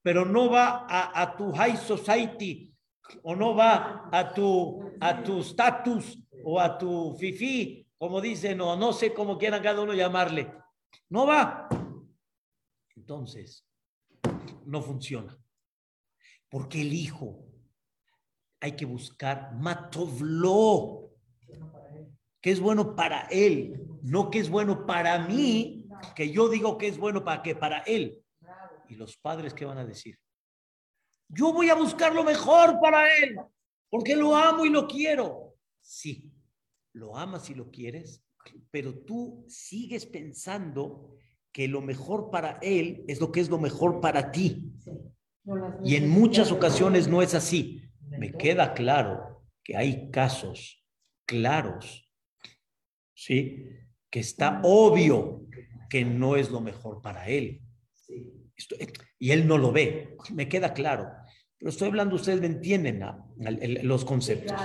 [0.00, 2.72] pero no va a, a tu high society
[3.22, 8.76] o no va a tu a tu status o a tu fifi, como dicen, o
[8.76, 10.50] no sé cómo quieran cada uno llamarle.
[11.10, 11.68] No va.
[13.08, 13.66] Entonces,
[14.66, 15.34] no funciona.
[16.50, 17.42] Porque el hijo
[18.60, 21.14] hay que buscar matovlo,
[22.42, 26.88] que es bueno para él, no que es bueno para mí, que yo digo que
[26.88, 28.22] es bueno para que para él.
[28.90, 30.18] ¿Y los padres qué van a decir?
[31.28, 33.38] Yo voy a buscar lo mejor para él,
[33.88, 35.56] porque lo amo y lo quiero.
[35.80, 36.30] Sí,
[36.92, 38.22] lo amas y lo quieres,
[38.70, 41.17] pero tú sigues pensando
[41.58, 44.72] que lo mejor para él es lo que es lo mejor para ti.
[45.82, 47.82] Y en muchas ocasiones no es así.
[48.16, 50.86] Me queda claro que hay casos
[51.26, 52.08] claros,
[53.12, 53.64] ¿sí?
[54.08, 55.48] Que está obvio
[55.90, 57.60] que no es lo mejor para él.
[58.56, 58.76] Esto-
[59.18, 61.10] y él no lo ve, me queda claro.
[61.58, 63.02] Pero estoy hablando, ustedes me entienden
[63.82, 64.56] los conceptos.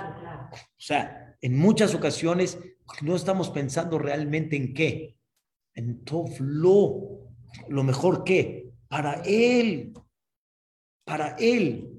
[0.53, 2.59] O sea, en muchas ocasiones
[3.01, 5.17] no estamos pensando realmente en qué.
[5.75, 6.03] En
[6.39, 7.31] lo,
[7.69, 9.93] lo mejor que para él,
[11.03, 11.89] para él.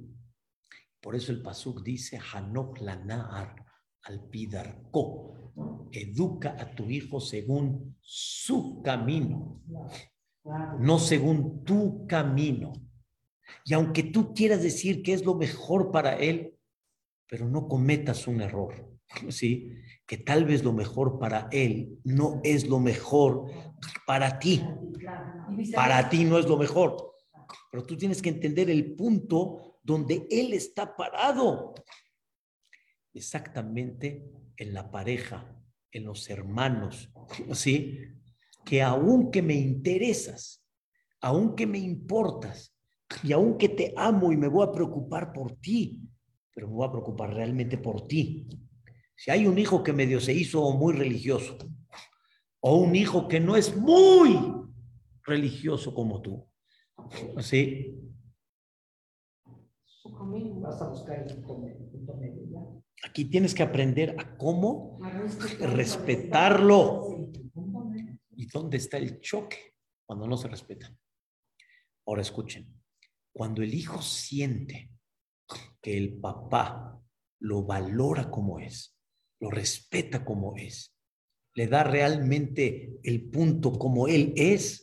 [1.00, 3.66] Por eso el pasuk dice Hanok lanar
[4.02, 5.52] al pidarko.
[5.92, 9.60] Educa a tu hijo según su camino,
[10.78, 12.72] no según tu camino.
[13.64, 16.56] Y aunque tú quieras decir que es lo mejor para él,
[17.28, 18.93] pero no cometas un error,
[19.30, 19.70] ¿sí?
[20.06, 23.50] Que tal vez lo mejor para él no es lo mejor
[24.06, 24.62] para ti.
[25.74, 27.14] Para ti no es lo mejor.
[27.70, 31.74] Pero tú tienes que entender el punto donde él está parado.
[33.12, 35.56] exactamente en la pareja,
[35.92, 37.10] en los hermanos,
[37.52, 37.98] ¿sí?
[38.64, 40.64] Que aunque me interesas,
[41.20, 42.74] aunque me importas,
[43.22, 46.00] y aunque te amo y me voy a preocupar por ti,
[46.54, 48.46] pero me voy a preocupar realmente por ti.
[49.16, 51.56] Si hay un hijo que medio se hizo muy religioso,
[52.60, 54.38] o un hijo que no es muy
[55.22, 56.48] religioso como tú,
[57.40, 58.00] ¿sí?
[60.60, 62.60] Vas a buscar el punto medio, punto medio, ya.
[63.08, 64.98] Aquí tienes que aprender a cómo
[65.60, 67.30] respetarlo.
[68.36, 69.74] ¿Y dónde está el choque
[70.06, 70.94] cuando no se respeta?
[72.06, 72.82] Ahora escuchen,
[73.32, 74.90] cuando el hijo siente
[75.80, 77.00] que el papá
[77.40, 78.93] lo valora como es,
[79.44, 80.96] lo respeta como es,
[81.54, 84.82] le da realmente el punto como él es,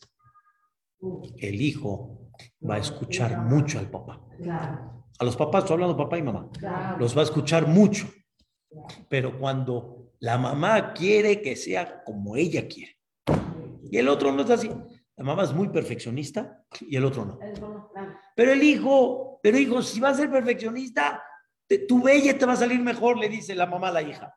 [1.37, 2.29] el hijo
[2.67, 4.21] va a escuchar mucho al papá.
[5.17, 6.47] A los papás, estoy hablando papá y mamá,
[6.99, 8.07] los va a escuchar mucho.
[9.09, 12.97] Pero cuando la mamá quiere que sea como ella quiere,
[13.89, 14.69] y el otro no es así,
[15.17, 17.39] la mamá es muy perfeccionista y el otro no.
[18.35, 21.23] Pero el hijo, pero hijo, si vas a ser perfeccionista,
[21.87, 24.35] tu bella te va a salir mejor, le dice la mamá a la hija.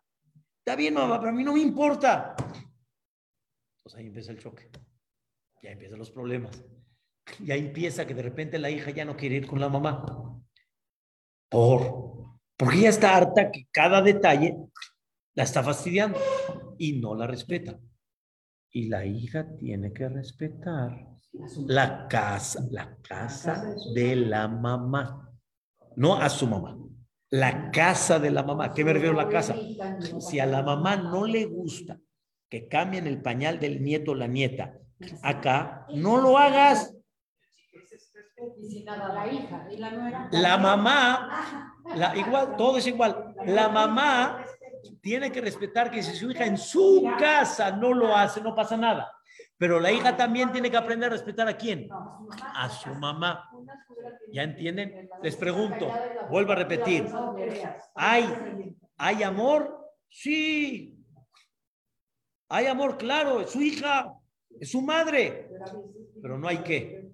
[0.65, 2.35] Está bien, mamá, pero a mí no me importa.
[3.83, 4.71] Pues ahí empieza el choque.
[5.63, 6.65] Ya empiezan los problemas.
[7.41, 10.43] Ya empieza que de repente la hija ya no quiere ir con la mamá.
[11.51, 14.57] Por, porque ella está harta que cada detalle
[15.35, 16.19] la está fastidiando
[16.79, 17.79] y no la respeta.
[18.71, 21.15] Y la hija tiene que respetar
[21.67, 25.31] la casa, la casa de la mamá,
[25.97, 26.79] no a su mamá,
[27.35, 28.73] la casa de la mamá.
[28.73, 29.57] ¿Qué me refiero a la casa?
[30.21, 31.99] Si a la mamá no le gusta
[32.49, 34.79] que cambien el pañal del nieto o la nieta
[35.21, 36.95] acá, no lo hagas.
[40.31, 43.35] La mamá, la, igual, todo es igual.
[43.47, 44.45] La mamá
[45.01, 48.77] tiene que respetar que si su hija en su casa no lo hace, no pasa
[48.77, 49.11] nada.
[49.57, 51.89] Pero la hija también tiene que aprender a respetar a quién?
[52.55, 53.51] A su mamá.
[54.33, 55.09] ¿Ya entienden?
[55.23, 55.93] Les pregunto,
[56.29, 57.07] vuelvo a repetir.
[57.95, 58.25] ¿Hay,
[58.97, 59.93] ¿Hay amor?
[60.09, 60.97] Sí.
[62.49, 64.13] Hay amor, claro, es su hija,
[64.61, 65.49] es su madre.
[66.21, 67.11] Pero no hay qué.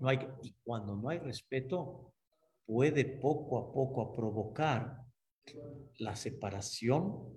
[0.00, 2.12] No hay y cuando no hay respeto,
[2.66, 4.98] puede poco a poco provocar
[5.98, 7.34] la separación,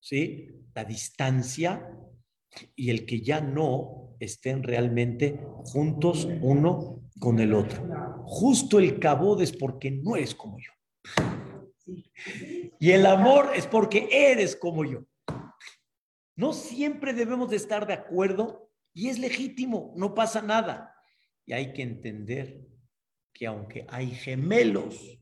[0.00, 0.48] ¿sí?
[0.74, 1.94] La distancia
[2.76, 7.82] y el que ya no estén realmente juntos uno con el otro.
[8.24, 10.72] Justo el cabod es porque no eres como yo.
[12.78, 15.04] Y el amor es porque eres como yo.
[16.36, 20.94] No siempre debemos de estar de acuerdo y es legítimo, no pasa nada.
[21.46, 22.66] Y hay que entender
[23.32, 25.18] que aunque hay gemelos,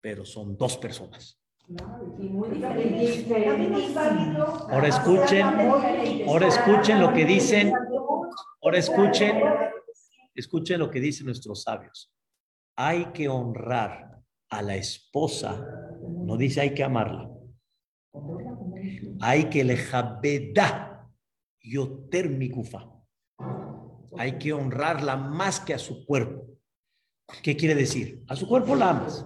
[0.00, 1.41] pero son dos personas.
[1.68, 2.62] Y muy.
[4.70, 5.46] Ahora escuchen,
[6.28, 7.72] ahora escuchen lo que dicen,
[8.62, 9.42] ahora escuchen,
[10.34, 12.12] escuchen lo que dicen nuestros sabios.
[12.76, 14.20] Hay que honrar
[14.50, 15.66] a la esposa,
[16.02, 17.30] no dice hay que amarla,
[19.20, 21.08] hay que le jabeda
[21.60, 22.88] yoter mikufa.
[24.18, 26.46] Hay que honrarla más que a su cuerpo.
[27.42, 28.22] ¿Qué quiere decir?
[28.28, 29.24] A su cuerpo la amas,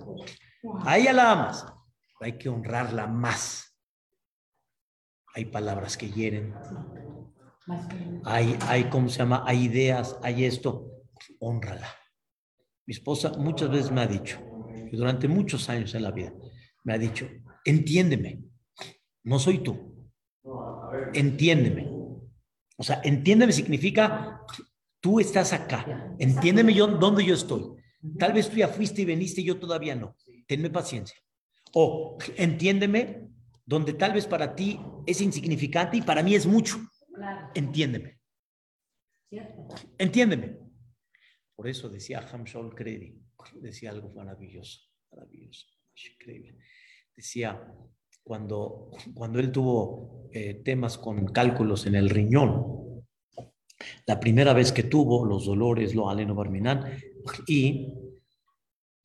[0.84, 1.66] a ella la amas,
[2.20, 3.76] hay que honrarla más.
[5.34, 6.54] Hay palabras que hieren,
[8.24, 9.42] hay, hay, ¿cómo se llama?
[9.46, 11.04] Hay ideas, hay esto,
[11.40, 11.88] honrala.
[12.86, 14.38] Mi esposa muchas veces me ha dicho,
[14.90, 16.32] y durante muchos años en la vida,
[16.84, 17.28] me ha dicho,
[17.64, 18.44] entiéndeme,
[19.24, 20.08] no soy tú,
[21.12, 21.90] entiéndeme.
[22.78, 24.42] O sea, entiéndeme significa,
[25.00, 27.74] tú estás acá, entiéndeme yo dónde yo estoy.
[28.18, 30.16] Tal vez tú ya fuiste y veniste y yo todavía no.
[30.46, 31.16] Tenme paciencia.
[31.78, 33.28] O entiéndeme
[33.66, 36.78] donde tal vez para ti es insignificante y para mí es mucho.
[37.54, 38.18] Entiéndeme.
[39.98, 40.56] Entiéndeme.
[41.54, 43.20] Por eso decía Hamshol Kredi,
[43.60, 45.66] decía algo maravilloso, maravilloso,
[46.12, 46.56] increíble.
[47.14, 47.62] Decía,
[48.22, 53.04] cuando, cuando él tuvo eh, temas con cálculos en el riñón,
[54.06, 56.98] la primera vez que tuvo los dolores, lo aleno barminan,
[57.46, 57.92] y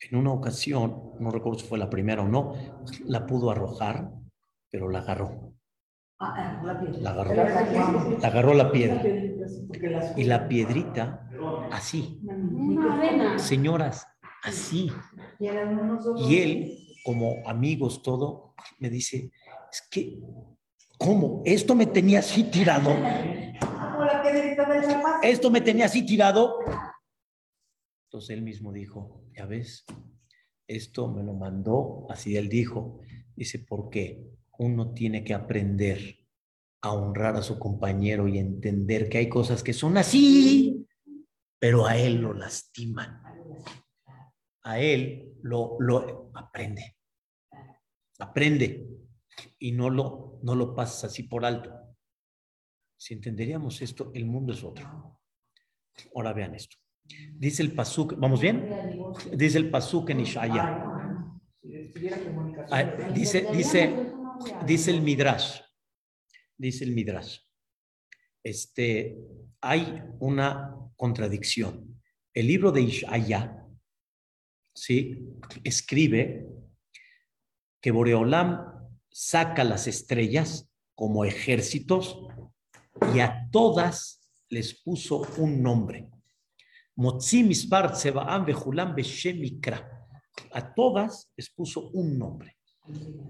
[0.10, 2.54] en una ocasión, no recuerdo si fue la primera o no,
[3.06, 4.10] la pudo arrojar,
[4.70, 5.54] pero la agarró,
[6.24, 7.04] Ah, ah, la piel.
[7.04, 9.02] la agarró, la agarró la piedra.
[10.16, 11.28] Y la piedrita,
[11.72, 12.20] así,
[13.38, 14.08] señoras,
[14.44, 14.92] así.
[16.18, 19.32] Y él, como amigos, todo, me dice,
[19.72, 20.20] es que,
[21.00, 21.42] ¿cómo?
[21.44, 25.20] Esto me tenía así tirado, Como la piedrita del zapato.
[25.24, 26.60] esto me tenía así tirado.
[28.12, 29.86] Entonces él mismo dijo, ya ves,
[30.68, 33.00] esto me lo mandó, así él dijo,
[33.38, 34.22] dice, porque
[34.58, 36.18] uno tiene que aprender
[36.82, 40.86] a honrar a su compañero y entender que hay cosas que son así,
[41.58, 43.24] pero a él lo lastiman.
[44.64, 46.98] A él lo, lo aprende.
[48.20, 48.90] Aprende
[49.58, 51.72] y no lo, no lo pasas así por alto.
[52.98, 55.18] Si entenderíamos esto, el mundo es otro.
[56.14, 56.76] Ahora vean esto.
[57.34, 58.70] Dice el Pasuk, ¿vamos bien?
[59.34, 60.86] Dice el Pasuk en Ishaya.
[63.14, 64.12] Dice, dice,
[64.66, 65.60] dice el Midrash.
[66.58, 67.40] Dice el Midrash.
[68.44, 69.18] Este,
[69.60, 72.02] hay una contradicción.
[72.34, 73.66] El libro de Ishaya,
[74.74, 75.28] ¿sí?
[75.64, 76.48] Escribe
[77.82, 82.20] que Boreolam saca las estrellas como ejércitos
[83.14, 86.10] y a todas les puso un nombre.
[90.52, 92.58] A todas les puso un nombre.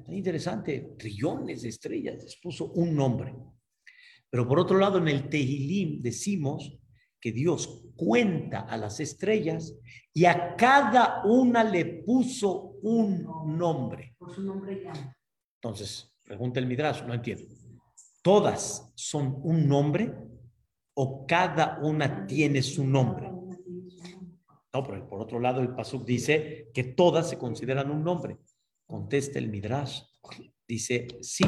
[0.07, 3.35] Es interesante, trillones de estrellas les puso un nombre.
[4.29, 6.77] Pero por otro lado, en el Tehilim decimos
[7.19, 9.75] que Dios cuenta a las estrellas
[10.13, 13.23] y a cada una le puso un
[13.57, 14.15] nombre.
[14.17, 15.15] Por su nombre llama.
[15.61, 17.43] Entonces, pregunta el Midrash, no entiendo.
[18.23, 20.13] ¿Todas son un nombre
[20.95, 23.30] o cada una tiene su nombre?
[24.73, 28.37] No, pero por otro lado, el Pasuk dice que todas se consideran un nombre.
[28.85, 30.01] Contesta el Midrash.
[30.67, 31.43] Dice, sí,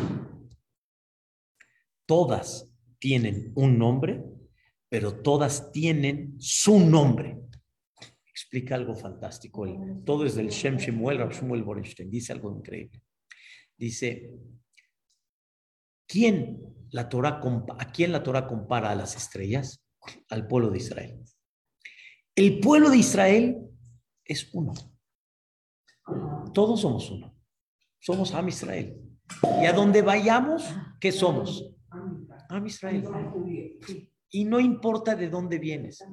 [2.06, 2.70] todas
[3.00, 4.24] tienen un nombre,
[4.90, 7.38] pero todas tienen su nombre.
[8.26, 9.66] Explica algo fantástico.
[10.06, 12.10] Todo es del Shem Shemuel, Shmuel Borenstein.
[12.10, 13.02] Dice algo increíble.
[13.78, 14.32] Dice,
[16.06, 16.62] ¿quién
[16.92, 17.42] la Torah,
[17.80, 19.84] ¿a quién la Torah compara a las estrellas?
[20.30, 21.24] Al pueblo de Israel.
[22.36, 23.70] El pueblo de Israel
[24.26, 24.74] es uno.
[26.54, 27.36] Todos somos uno.
[28.00, 29.00] Somos Am Israel.
[29.62, 30.64] Y a donde vayamos,
[31.00, 31.72] ¿qué somos?
[32.50, 33.04] Am Israel.
[34.30, 36.04] Y no importa de dónde vienes.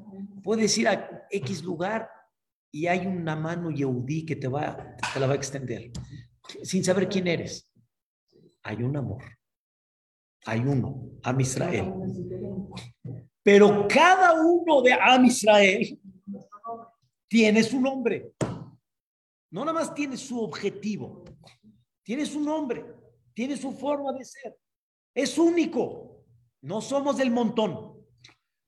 [0.42, 2.08] Puedes ir a X lugar
[2.70, 5.90] y hay una mano Yehudí que te, va, te la va a extender
[6.62, 7.70] sin saber quién eres.
[8.62, 9.22] Hay un amor.
[10.46, 11.92] Hay uno, Am Israel.
[13.42, 15.99] Pero cada uno de Am Israel
[17.30, 18.34] tiene su nombre.
[19.52, 21.24] No nada más tiene su objetivo,
[22.02, 22.84] tiene su nombre,
[23.32, 24.58] tiene su forma de ser.
[25.14, 26.24] Es único.
[26.62, 28.04] No somos del montón.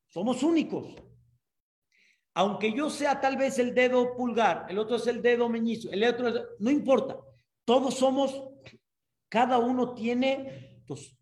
[0.09, 0.95] Somos únicos.
[2.35, 6.05] Aunque yo sea tal vez el dedo pulgar, el otro es el dedo meñizo, el
[6.05, 7.19] otro es, no importa.
[7.65, 8.49] Todos somos,
[9.29, 11.15] cada uno tiene, pues,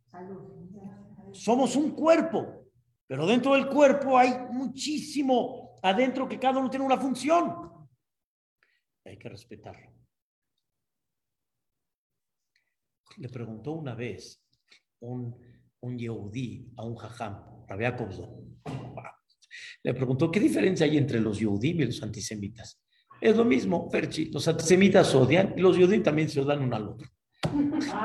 [1.32, 2.66] somos un cuerpo,
[3.06, 7.88] pero dentro del cuerpo hay muchísimo adentro que cada uno tiene una función.
[9.04, 9.92] Hay que respetarlo.
[13.16, 14.44] Le preguntó una vez
[15.00, 15.36] un,
[15.80, 17.96] un Yehudí a un jajam, Rabia
[19.82, 22.80] Le preguntó, ¿qué diferencia hay entre los Yehudí y los antisemitas?
[23.20, 24.30] Es lo mismo, Ferchi.
[24.30, 27.08] Los antisemitas odian y los judíos también se odian uno al otro.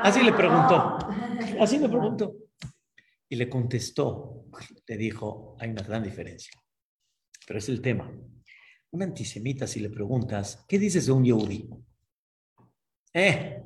[0.02, 0.98] Así le preguntó.
[1.58, 2.34] Así le preguntó.
[3.28, 4.44] Y le contestó,
[4.86, 6.52] le dijo, hay una gran diferencia.
[7.46, 8.12] Pero es el tema.
[8.90, 11.70] Un antisemita, si le preguntas, ¿qué dices de un yehudí?
[13.14, 13.62] Eh,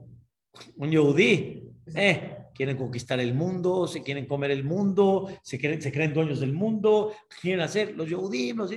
[0.77, 1.63] un yehudí,
[1.95, 6.41] eh, quieren conquistar el mundo, se quieren comer el mundo, se, quieren, se creen dueños
[6.41, 8.71] del mundo, quieren hacer los yehudí, los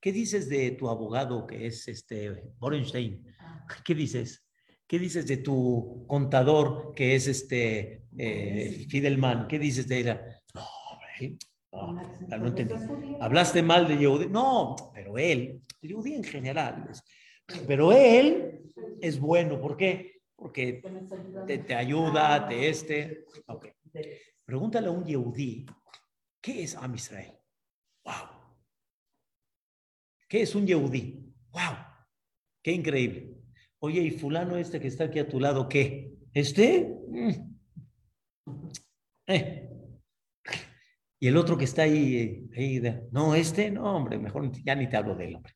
[0.00, 3.24] ¿Qué dices de tu abogado que es este Borenstein?
[3.38, 3.64] Ah.
[3.84, 4.44] ¿Qué dices?
[4.84, 9.46] ¿Qué dices de tu contador que es este eh, Fidelman?
[9.46, 10.42] ¿Qué dices de ella?
[10.54, 11.38] No, hombre,
[11.72, 12.74] no, no entendí.
[13.20, 14.26] ¿Hablaste mal de Yehudi?
[14.28, 16.92] No, pero él, Yehudi en general,
[17.66, 18.60] pero él
[19.00, 19.60] es bueno.
[19.60, 20.20] ¿Por qué?
[20.36, 20.82] Porque
[21.46, 23.24] te, te ayuda, te este.
[23.46, 23.72] Okay.
[24.44, 25.66] Pregúntale a un Yehudi,
[26.40, 27.32] ¿qué es Am Israel?
[28.04, 28.42] Wow.
[30.28, 31.32] ¿Qué es un Yehudí?
[31.50, 31.76] ¡Wow!
[32.62, 33.36] ¡Qué increíble!
[33.78, 36.14] Oye, ¿y fulano este que está aquí a tu lado, qué?
[36.32, 36.88] ¿Este?
[37.08, 37.56] Mm.
[39.26, 39.71] Eh.
[41.22, 42.50] Y el otro que está ahí,
[43.12, 45.54] no, este, no, hombre, mejor ya ni te hablo de él, hombre.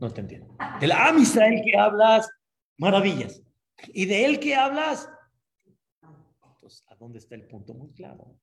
[0.00, 0.56] no te entiendo.
[0.80, 2.28] Del Am Israel que hablas,
[2.76, 3.40] maravillas.
[3.86, 5.08] Y de él que hablas,
[6.02, 7.72] entonces, ¿a dónde está el punto?
[7.72, 8.36] Muy claro.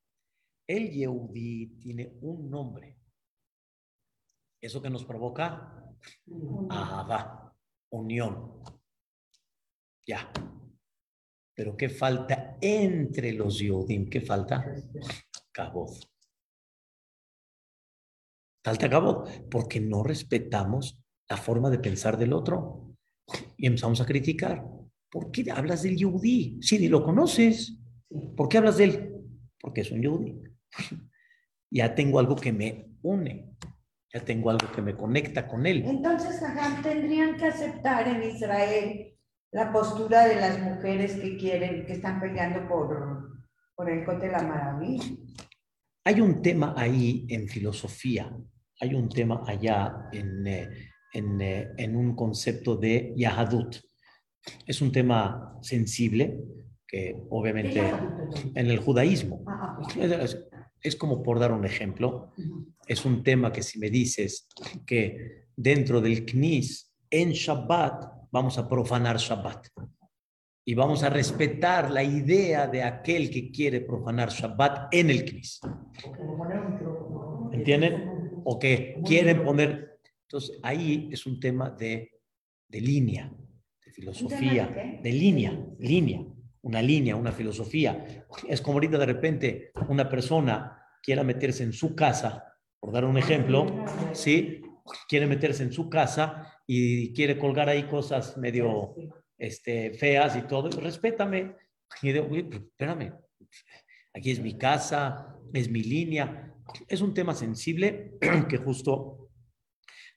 [0.66, 2.98] El Yehudí tiene un nombre
[4.62, 5.84] ¿Eso que nos provoca?
[6.72, 7.54] va,
[7.90, 8.64] unión.
[10.08, 10.32] Ya.
[11.54, 14.10] Pero ¿qué falta entre los Yodim?
[14.10, 14.66] ¿Qué falta?
[15.56, 15.90] Cabot.
[18.62, 22.96] Falta cabot, porque no respetamos la forma de pensar del otro.
[23.56, 24.66] Y empezamos a criticar.
[25.10, 26.58] ¿Por qué hablas del Yehudi?
[26.62, 27.80] Si ni lo conoces.
[28.36, 29.14] ¿Por qué hablas de él?
[29.62, 30.44] Porque es un Yehudi.
[31.72, 33.56] ya tengo algo que me une.
[34.14, 35.84] Ya tengo algo que me conecta con él.
[35.86, 39.18] Entonces, Jajam, tendrían que aceptar en Israel
[39.52, 43.35] la postura de las mujeres que quieren, que están peleando por,
[43.76, 45.04] por el Cote la Maravilla.
[46.06, 48.32] Hay un tema ahí en filosofía,
[48.80, 50.70] hay un tema allá en, eh,
[51.14, 53.78] en, eh, en un concepto de Yahadut.
[54.66, 56.40] Es un tema sensible
[56.88, 57.82] que obviamente
[58.54, 59.44] en el judaísmo.
[59.48, 60.26] Ah, ah.
[60.82, 62.32] Es, como por dar un ejemplo,
[62.88, 64.48] es un tema que si me dices
[64.86, 69.70] que dentro del CNIS en Shabbat vamos a profanar Shabbat
[70.68, 75.92] y vamos a respetar la idea de aquel que quiere profanar Shabbat en el micrófono.
[77.54, 78.42] ¿Entienden?
[78.44, 80.00] O que quieren poner.
[80.24, 82.20] Entonces ahí es un tema de,
[82.68, 83.32] de línea,
[83.86, 86.26] de filosofía, de línea, línea,
[86.64, 88.26] una línea, una filosofía.
[88.50, 92.44] Es como ahorita de repente una persona quiera meterse en su casa,
[92.80, 94.64] por dar un ejemplo, ¿sí?
[95.08, 98.96] Quiere meterse en su casa y quiere colgar ahí cosas medio
[99.38, 101.56] este, feas y todo, respétame.
[102.02, 103.14] Y "Oye, pero espérame,
[104.14, 106.54] aquí es mi casa, es mi línea.
[106.88, 108.14] Es un tema sensible
[108.50, 109.30] que justo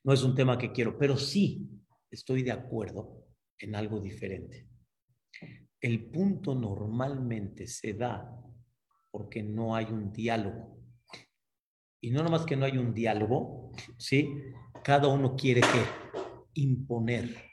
[0.04, 1.68] no es un tema que quiero, pero sí
[2.10, 3.26] estoy de acuerdo
[3.58, 4.66] en algo diferente.
[5.80, 8.34] El punto normalmente se da
[9.10, 10.78] porque no hay un diálogo.
[12.00, 14.28] Y no nomás que no hay un diálogo, ¿sí?
[14.84, 15.84] Cada uno quiere que
[16.54, 17.47] imponer.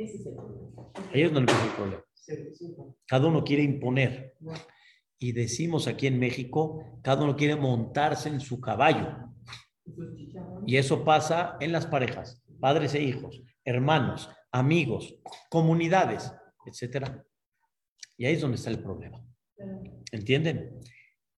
[0.00, 0.90] Ese es el problema.
[1.12, 2.04] Ahí es donde empieza el problema.
[3.06, 4.34] Cada uno quiere imponer.
[5.18, 9.30] Y decimos aquí en México, cada uno quiere montarse en su caballo.
[10.66, 15.20] Y eso pasa en las parejas, padres e hijos, hermanos, amigos,
[15.50, 16.32] comunidades,
[16.64, 17.22] etcétera.
[18.16, 19.22] Y ahí es donde está el problema.
[20.12, 20.80] ¿Entienden?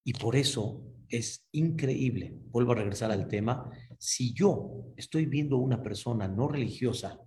[0.05, 5.61] Y por eso es increíble, vuelvo a regresar al tema, si yo estoy viendo a
[5.61, 7.21] una persona no religiosa,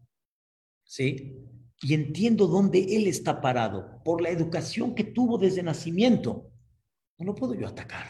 [0.86, 1.36] ¿sí?
[1.82, 6.52] Y entiendo dónde él está parado por la educación que tuvo desde nacimiento,
[7.20, 8.06] no puedo yo atacar.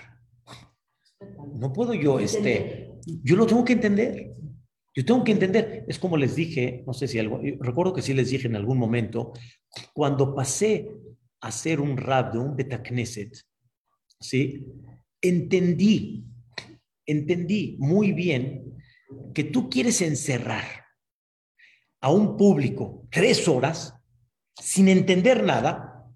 [1.56, 2.92] No puedo yo, este,
[3.24, 4.34] yo lo tengo que entender.
[4.94, 5.86] Yo tengo que entender.
[5.88, 8.78] Es como les dije, no sé si algo, recuerdo que sí les dije en algún
[8.78, 9.34] momento,
[9.94, 10.90] cuando pasé
[11.42, 13.36] a ser un rab de un Betacneset,
[14.20, 14.66] ¿sí?
[15.22, 16.26] Entendí,
[17.06, 18.78] entendí muy bien
[19.34, 20.85] que tú quieres encerrar
[22.02, 23.94] a un público tres horas
[24.56, 26.08] sin entender nada,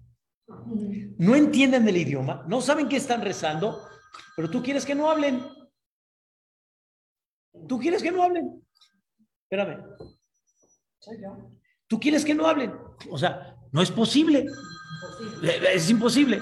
[1.18, 3.82] no entienden el idioma, no saben qué están rezando,
[4.36, 5.42] pero tú quieres que no hablen.
[7.68, 8.62] Tú quieres que no hablen.
[9.44, 9.84] Espérame.
[11.86, 12.72] Tú quieres que no hablen.
[13.10, 14.46] O sea, no es posible.
[15.74, 16.40] Es imposible.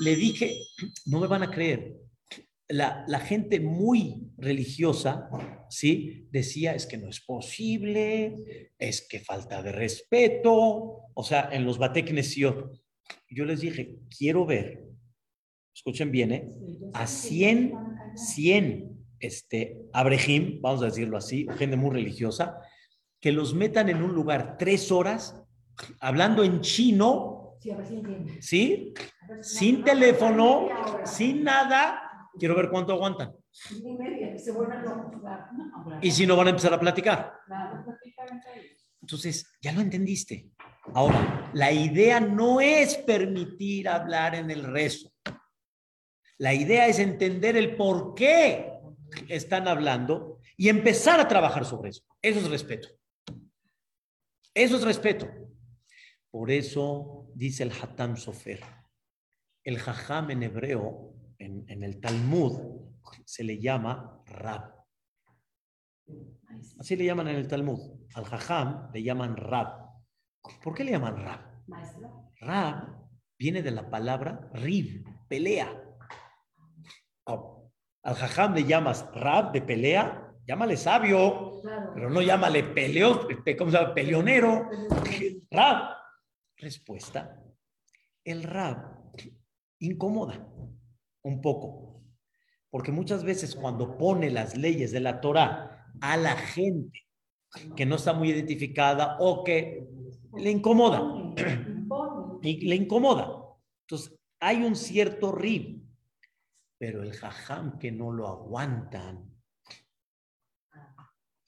[0.00, 0.56] Le dije,
[1.06, 1.99] no me van a creer.
[2.70, 5.28] La, la gente muy religiosa,
[5.68, 6.28] ¿sí?
[6.30, 11.10] Decía, es que no es posible, es que falta de respeto.
[11.14, 12.72] O sea, en los bateknesiot,
[13.28, 14.84] yo les dije, quiero ver,
[15.74, 16.48] escuchen bien, ¿eh?
[16.94, 17.74] A 100,
[18.14, 18.90] 100,
[19.20, 22.58] este, abrejim, vamos a decirlo así, gente muy religiosa,
[23.20, 25.42] que los metan en un lugar tres horas,
[26.00, 27.56] hablando en chino.
[28.40, 28.94] ¿sí?
[29.42, 30.68] Sin teléfono,
[31.04, 32.09] sin nada.
[32.38, 33.34] Quiero ver cuánto aguantan.
[33.70, 35.20] Y media, se vuelven locos.
[36.00, 37.32] Y si no van a empezar a platicar.
[39.00, 40.50] Entonces, ya lo entendiste.
[40.94, 45.12] Ahora, la idea no es permitir hablar en el rezo.
[46.38, 48.72] La idea es entender el por qué
[49.28, 52.02] están hablando y empezar a trabajar sobre eso.
[52.22, 52.88] Eso es respeto.
[54.54, 55.28] Eso es respeto.
[56.30, 58.60] Por eso dice el Hatam Sofer.
[59.64, 62.52] El Jajam en hebreo, en, en el Talmud,
[63.24, 64.74] se le llama Rab.
[66.78, 67.78] Así le llaman en el Talmud.
[68.14, 69.88] Al Jajam le llaman Rab.
[70.62, 71.40] ¿Por qué le llaman Rab?
[71.66, 72.32] Maestro.
[72.40, 73.06] Rab
[73.38, 75.72] viene de la palabra rib, pelea.
[77.26, 77.70] Oh,
[78.02, 81.92] Al Jajam le llamas Rab de pelea, llámale sabio, Claro.
[81.94, 83.94] pero no llámale peleo, pe- ¿cómo se llama?
[83.94, 84.68] Peleonero.
[85.50, 85.94] Rab.
[86.56, 87.42] Respuesta.
[88.24, 89.12] El Rab
[89.78, 90.46] incomoda
[91.22, 92.02] un poco,
[92.70, 97.06] porque muchas veces cuando pone las leyes de la Torah a la gente
[97.76, 99.88] que no está muy identificada o que
[100.36, 101.34] le incomoda,
[102.42, 103.42] y le incomoda.
[103.82, 105.84] Entonces, hay un cierto rib,
[106.78, 109.30] pero el jajam que no lo aguantan,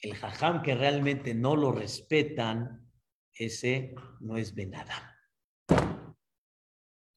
[0.01, 2.91] el jajam que realmente no lo respetan,
[3.33, 5.03] ese no es Benadam.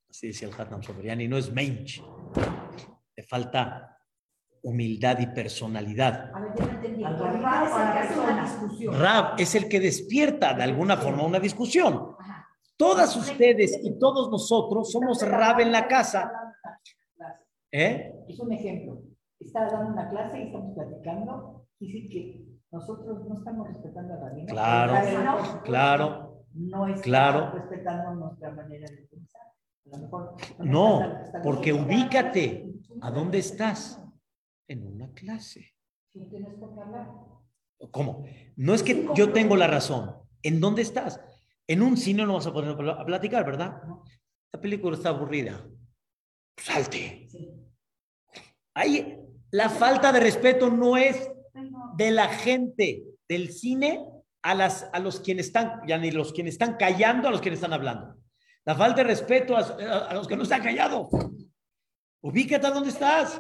[0.10, 2.02] Así dice el Hatam Sobriani, no es Mensch.
[3.28, 3.92] Falta
[4.64, 6.32] humildad y personalidad.
[6.34, 7.04] A ver, no entendí.
[8.92, 12.16] Rab es el que despierta de alguna forma una discusión.
[12.78, 16.32] Todas ustedes y todos nosotros somos Rab en la casa.
[17.72, 18.12] ¿Eh?
[18.28, 19.02] Es un ejemplo.
[19.40, 21.68] Está dando una clase y estamos platicando.
[21.80, 24.48] Dice que nosotros no estamos respetando a Rabino.
[24.48, 26.46] Claro, supuesto, Claro.
[26.54, 27.52] No está claro.
[27.54, 29.42] respetando nuestra manera de pensar.
[29.94, 32.72] A lo mejor No, está- porque ubícate.
[33.06, 34.02] ¿A dónde estás?
[34.68, 35.76] En una clase.
[37.92, 38.26] ¿Cómo?
[38.56, 40.16] No es que yo tengo la razón.
[40.42, 41.20] ¿En dónde estás?
[41.68, 43.80] En un cine no vas a poner a platicar, ¿verdad?
[44.52, 45.68] La película está aburrida.
[46.58, 47.28] Salte.
[47.30, 47.52] Sí.
[48.76, 49.20] Ahí,
[49.52, 51.30] la falta de respeto no es
[51.98, 54.04] de la gente del cine
[54.42, 57.60] a, las, a los quienes están, ya ni los quienes están callando, a los quienes
[57.60, 58.16] están hablando.
[58.66, 61.08] La falta de respeto a, a- a los que no están callados.
[62.26, 63.40] Ubícate a dónde estás.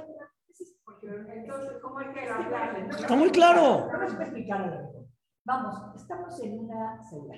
[1.01, 2.87] Entonces, ¿cómo hay que hablar?
[2.91, 3.89] Está muy claro.
[5.43, 7.35] Vamos a estamos en una célula.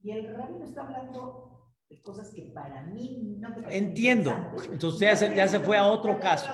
[0.00, 4.32] Y el rabino está hablando de cosas que para mí no me Entiendo.
[4.72, 6.50] Entonces ya se, ya se fue a otro caso.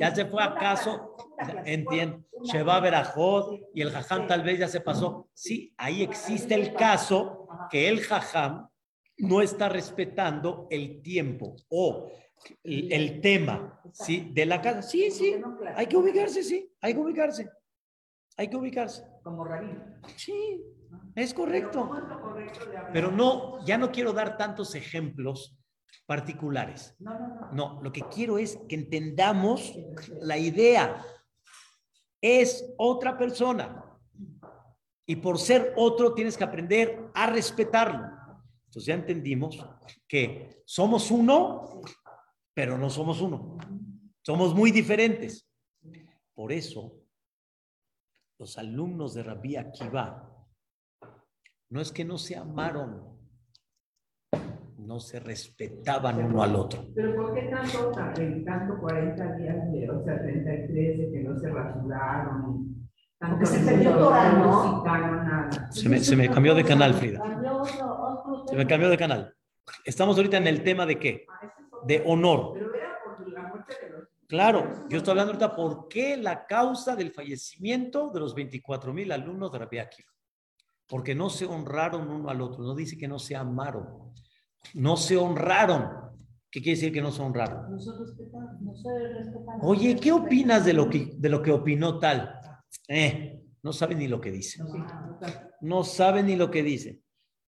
[0.00, 1.14] Ya se fue a caso.
[1.66, 2.24] Entiendo.
[2.42, 5.28] Sheba Berajot y el jajam tal vez ya se pasó.
[5.34, 8.66] Sí, ahí existe el caso que el jajam
[9.18, 12.08] no está respetando el tiempo o
[12.62, 14.30] el, el tema ¿sí?
[14.32, 14.82] de la casa.
[14.82, 15.36] Sí, sí,
[15.76, 17.50] hay que ubicarse, sí, hay que ubicarse.
[18.36, 19.04] Hay que ubicarse.
[19.22, 19.80] Como rabino.
[20.16, 20.60] Sí,
[21.14, 21.88] es correcto.
[22.92, 25.56] Pero no, ya no quiero dar tantos ejemplos
[26.06, 26.96] particulares.
[26.98, 27.52] No, no, no.
[27.52, 29.78] No, lo que quiero es que entendamos
[30.20, 31.04] la idea.
[32.20, 33.84] Es otra persona.
[35.06, 38.08] Y por ser otro tienes que aprender a respetarlo.
[38.64, 39.64] Entonces ya entendimos
[40.08, 41.82] que somos uno,
[42.54, 43.58] pero no somos uno.
[44.22, 45.50] Somos muy diferentes.
[46.34, 47.04] Por eso,
[48.38, 50.30] los alumnos de Rabbi Akiva
[51.70, 53.18] no es que no se amaron,
[54.78, 56.86] no se respetaban uno al otro.
[56.94, 61.50] Pero ¿por qué tanto, tanto 40 días de, o sea, 33 de que no se
[61.50, 62.88] rasuraron?
[63.18, 64.84] Porque se perdió Torah, ¿no?
[65.70, 67.22] Se me, se me cambió de canal, Frida.
[68.46, 69.34] Se me cambió de canal.
[69.84, 71.26] Estamos ahorita en el tema de qué?
[71.86, 72.52] De honor.
[72.54, 74.08] Pero era por la muerte de los...
[74.26, 79.12] Claro, yo estoy hablando ahorita por qué la causa del fallecimiento de los 24 mil
[79.12, 80.08] alumnos de Rabbi Akiva.
[80.86, 82.62] Porque no se honraron uno al otro.
[82.62, 84.12] No dice que no se amaron.
[84.74, 86.04] No se honraron.
[86.50, 87.70] ¿Qué quiere decir que no se honraron?
[87.70, 89.60] No se respetaron, no se respetaron.
[89.62, 92.38] Oye, ¿qué opinas de lo que, de lo que opinó tal?
[92.88, 94.62] Eh, no sabe ni lo que dice.
[95.60, 97.00] No sabe ni lo que dice.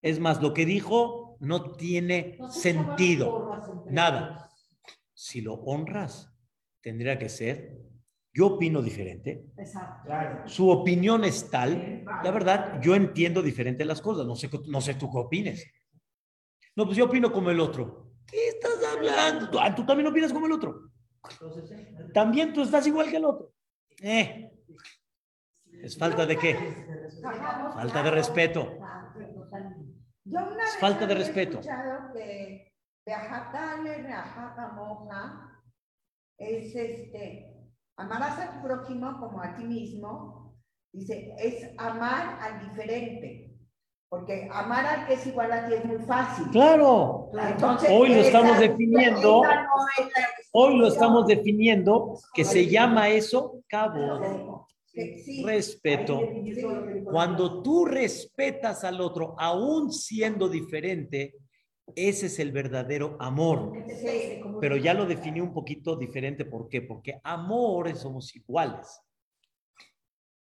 [0.02, 3.84] Es más, lo que dijo no tiene sentido.
[3.90, 4.50] Nada.
[5.14, 6.32] Si lo honras,
[6.80, 7.78] tendría que ser,
[8.32, 10.02] yo opino diferente, Exacto.
[10.04, 10.46] Claro.
[10.46, 14.94] su opinión es tal, la verdad, yo entiendo diferente las cosas, no sé, no sé
[14.94, 15.66] tú qué opines.
[16.76, 18.12] No, pues yo opino como el otro.
[18.26, 19.48] ¿Qué estás hablando?
[19.48, 20.90] ¿Tú, ah, tú también opinas como el otro.
[22.12, 23.52] También tú estás igual que el otro.
[24.02, 24.52] Eh,
[25.82, 26.56] es falta de qué?
[27.74, 28.78] Falta de respeto.
[30.28, 31.60] Yo una Es vez falta de había respeto.
[31.60, 32.72] escuchado que
[34.74, 35.62] Moja,
[36.36, 37.54] es este,
[37.96, 40.56] amarás a tu prójimo como a ti mismo,
[40.92, 43.52] dice, es amar al diferente.
[44.08, 46.46] Porque amar al que es igual a ti es muy fácil.
[46.50, 49.42] Claro, Entonces, Hoy lo estamos definiendo.
[49.42, 49.50] no
[49.98, 50.08] es
[50.52, 54.66] hoy lo estamos definiendo que se llama eso cabo.
[54.96, 56.20] Sí, Respeto.
[57.04, 61.34] Cuando tú respetas al otro, aún siendo diferente,
[61.94, 63.72] ese es el verdadero amor.
[64.60, 66.44] Pero ya lo definí un poquito diferente.
[66.44, 66.82] ¿Por qué?
[66.82, 69.00] Porque amores somos iguales.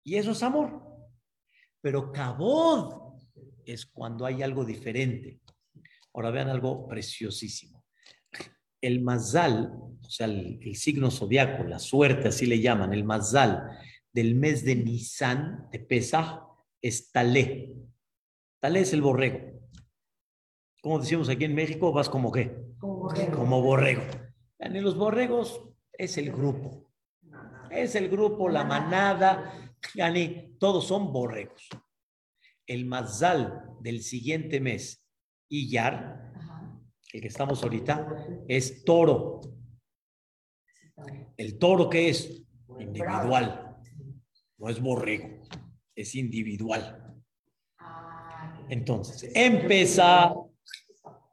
[0.04, 0.82] Y eso es amor.
[1.82, 3.14] Pero cabod
[3.66, 5.40] es cuando hay algo diferente.
[6.14, 7.86] Ahora vean algo preciosísimo.
[8.82, 9.72] El mazal,
[10.02, 13.62] o sea, el, el signo zodiaco, la suerte, así le llaman, el mazal
[14.12, 16.42] del mes de Nisan, de Pesach,
[16.82, 17.76] es Talé.
[18.60, 19.40] Talé es el borrego.
[20.82, 22.56] Como decimos aquí en México, vas como qué?
[22.80, 24.04] Como borrego.
[24.60, 25.62] En los borregos
[25.94, 26.92] es el grupo.
[27.70, 29.54] Es el grupo, la manada,
[30.60, 31.68] todos son borregos.
[32.66, 35.06] El mazal del siguiente mes,
[35.50, 36.34] Iyar,
[37.14, 38.08] el que estamos ahorita,
[38.48, 39.42] es toro.
[41.38, 42.44] El toro que es
[42.80, 43.69] individual,
[44.60, 45.30] no es borrego,
[45.96, 47.16] es individual.
[48.70, 50.34] Entonces, empezar,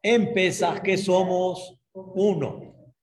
[0.02, 2.94] empezar que somos uno.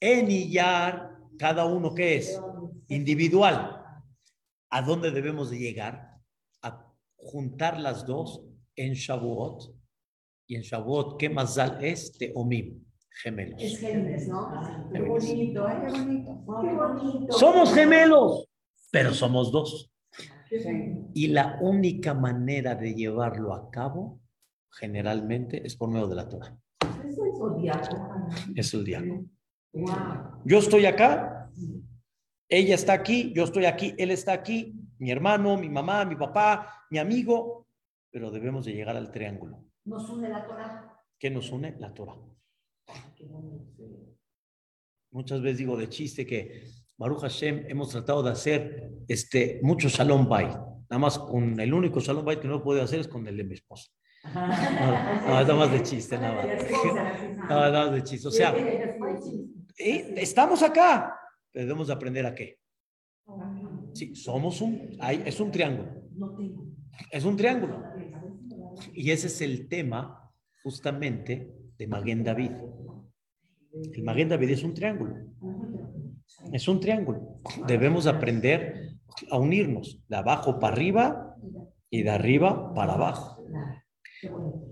[0.00, 2.40] Enillar, cada uno que es
[2.88, 3.78] individual.
[4.70, 6.18] ¿A dónde debemos de llegar?
[6.62, 8.42] A juntar las dos
[8.74, 9.76] en Shavuot.
[10.48, 12.12] Y en Shavuot, ¿qué más es?
[12.18, 12.84] Teomim,
[13.22, 13.62] gemelos.
[13.62, 14.50] Es genes, ¿no?
[14.92, 15.74] Qué bonito, ¿eh?
[15.84, 16.44] Qué bonito.
[16.62, 17.32] Qué bonito.
[17.32, 18.48] Somos gemelos,
[18.92, 19.90] pero somos dos.
[21.14, 24.20] Y la única manera de llevarlo a cabo,
[24.70, 26.56] generalmente, es por medio de la Torah.
[27.04, 28.28] Es el zodiaco.
[28.54, 29.24] Es el diálogo.
[30.44, 31.50] Yo estoy acá,
[32.48, 36.84] ella está aquí, yo estoy aquí, él está aquí, mi hermano, mi mamá, mi papá,
[36.90, 37.66] mi amigo,
[38.10, 39.64] pero debemos de llegar al triángulo.
[39.86, 41.02] Nos une la Torah.
[41.18, 41.74] ¿Qué nos une?
[41.78, 42.18] La Torah.
[45.10, 46.64] Muchas veces digo de chiste que
[46.98, 50.50] Baruch Hashem hemos tratado de hacer este, mucho Shalom Bait.
[50.52, 53.44] Nada más con el único Shalom Bait que no puedo hacer es con el de
[53.44, 53.90] mi esposa.
[54.34, 54.40] No,
[55.26, 56.46] nada más de chiste, nada más.
[57.48, 58.28] No, nada más de chiste.
[58.28, 58.54] O sea,
[59.76, 61.14] estamos acá,
[61.50, 62.58] pero debemos de aprender a qué.
[63.94, 65.90] Sí, somos un, hay- es un triángulo,
[67.10, 67.82] es un triángulo.
[68.94, 70.30] Y ese es el tema
[70.62, 72.52] justamente de Maguen David.
[73.92, 75.14] El Maguen David es un triángulo.
[76.52, 77.40] Es un triángulo.
[77.66, 78.90] Debemos aprender
[79.30, 81.36] a unirnos de abajo para arriba
[81.90, 83.44] y de arriba para abajo.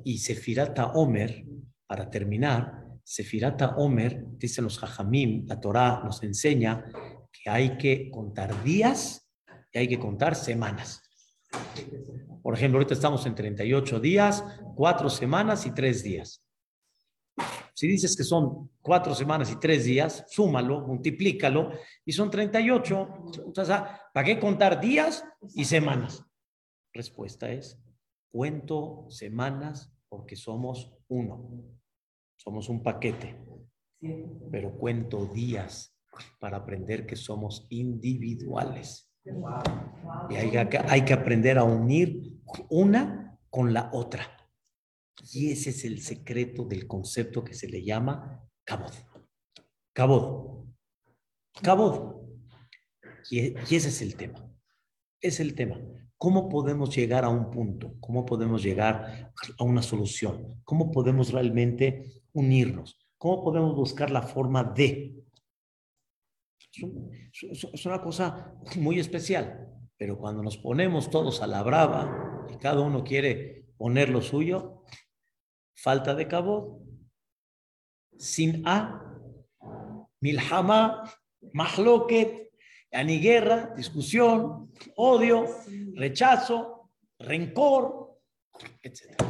[0.05, 1.45] Y Sefirata Omer,
[1.87, 6.85] para terminar, Sefirata Omer, dicen los Jajamim, la Torah nos enseña
[7.33, 9.29] que hay que contar días
[9.73, 11.03] y hay que contar semanas.
[12.43, 14.45] Por ejemplo, ahorita estamos en 38 días,
[14.77, 16.40] 4 semanas y 3 días.
[17.81, 21.71] Si dices que son 4 semanas y 3 días, súmalo, multiplícalo
[22.05, 23.09] y son 38.
[23.47, 25.25] Entonces, ah, ¿para qué contar días
[25.55, 26.23] y semanas?
[26.93, 27.83] Respuesta es,
[28.31, 31.65] cuento semanas porque somos uno.
[32.37, 33.43] Somos un paquete.
[34.51, 35.97] Pero cuento días
[36.39, 39.11] para aprender que somos individuales.
[40.29, 44.40] Y hay que, hay que aprender a unir una con la otra.
[45.33, 48.93] Y ese es el secreto del concepto que se le llama cabod.
[49.93, 50.67] Cabod.
[51.63, 52.17] Cabod.
[53.31, 54.51] Y, y ese es el tema.
[55.21, 55.81] Es el tema.
[56.17, 57.95] ¿Cómo podemos llegar a un punto?
[57.99, 60.61] ¿Cómo podemos llegar a una solución?
[60.65, 62.99] ¿Cómo podemos realmente unirnos?
[63.17, 65.15] ¿Cómo podemos buscar la forma de?
[67.43, 69.67] Es una cosa muy especial,
[69.97, 74.85] pero cuando nos ponemos todos a la brava y cada uno quiere poner lo suyo,
[75.75, 76.83] falta de cabo,
[78.19, 79.03] sin A,
[80.21, 81.05] milhama,
[81.53, 82.53] mahloket,
[82.93, 85.47] ani guerra, discusión, odio,
[85.95, 88.19] rechazo, rencor,
[88.83, 89.23] etc.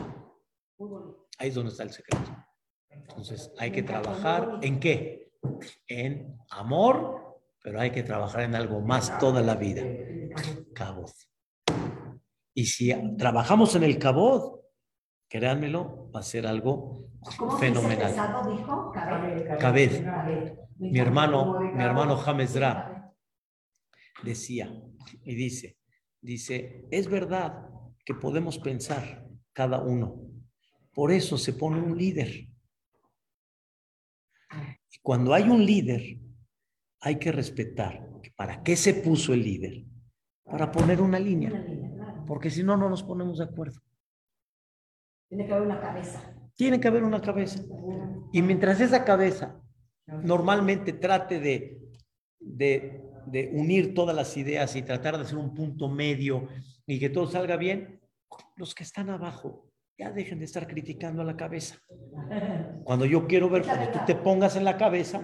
[1.39, 2.37] Ahí es donde está el secreto.
[2.89, 5.33] Entonces hay que trabajar en qué?
[5.87, 9.83] En amor, pero hay que trabajar en algo más toda la vida.
[10.75, 11.11] Cabod.
[12.55, 14.60] Y si trabajamos en el cabod,
[15.31, 17.07] créanmelo, va a ser algo
[17.39, 18.11] ¿Cómo se dice fenomenal.
[18.11, 18.93] pesado, dijo?
[19.59, 20.57] Cabed.
[20.79, 23.15] Mi hermano, mi hermano James Dra
[24.23, 24.71] decía
[25.25, 25.79] y dice,
[26.21, 27.69] dice, es verdad
[28.05, 30.21] que podemos pensar cada uno.
[30.93, 32.49] Por eso se pone un líder.
[34.91, 36.19] Y cuando hay un líder,
[37.01, 39.85] hay que respetar para qué se puso el líder.
[40.43, 41.53] Para poner una línea.
[42.27, 43.81] Porque si no, no nos ponemos de acuerdo.
[45.31, 46.35] Tiene que haber una cabeza.
[46.57, 47.63] Tiene que haber una cabeza.
[48.33, 49.63] Y mientras esa cabeza
[50.07, 51.79] normalmente trate de,
[52.41, 56.49] de, de unir todas las ideas y tratar de hacer un punto medio
[56.85, 58.01] y que todo salga bien,
[58.57, 61.79] los que están abajo ya dejen de estar criticando a la cabeza.
[62.85, 65.23] Cuando yo quiero ver, cuando tú te pongas en la cabeza,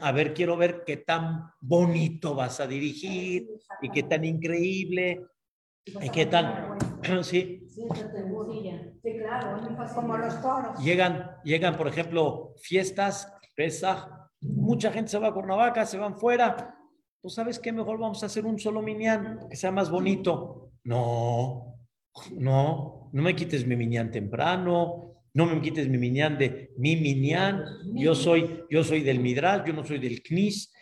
[0.00, 3.48] a ver, quiero ver qué tan bonito vas a dirigir
[3.82, 5.26] y qué tan increíble
[5.84, 6.78] y qué tan...
[7.22, 7.62] Sí,
[9.26, 9.56] claro.
[9.56, 9.96] es muy fácil.
[9.96, 10.82] Como los toros.
[10.82, 14.06] Llegan, llegan, por ejemplo, fiestas, Pesaj,
[14.40, 16.78] mucha gente se va a Cuernavaca, se van fuera.
[17.20, 17.72] Pues, ¿sabes qué?
[17.72, 20.70] Mejor vamos a hacer un solo minyan, que sea más bonito.
[20.84, 21.78] No,
[22.32, 27.64] no, no me quites mi minyan temprano, no me quites mi minyan de mi minyan.
[27.94, 30.72] Yo soy, yo soy del Midrash, yo no soy del Knis.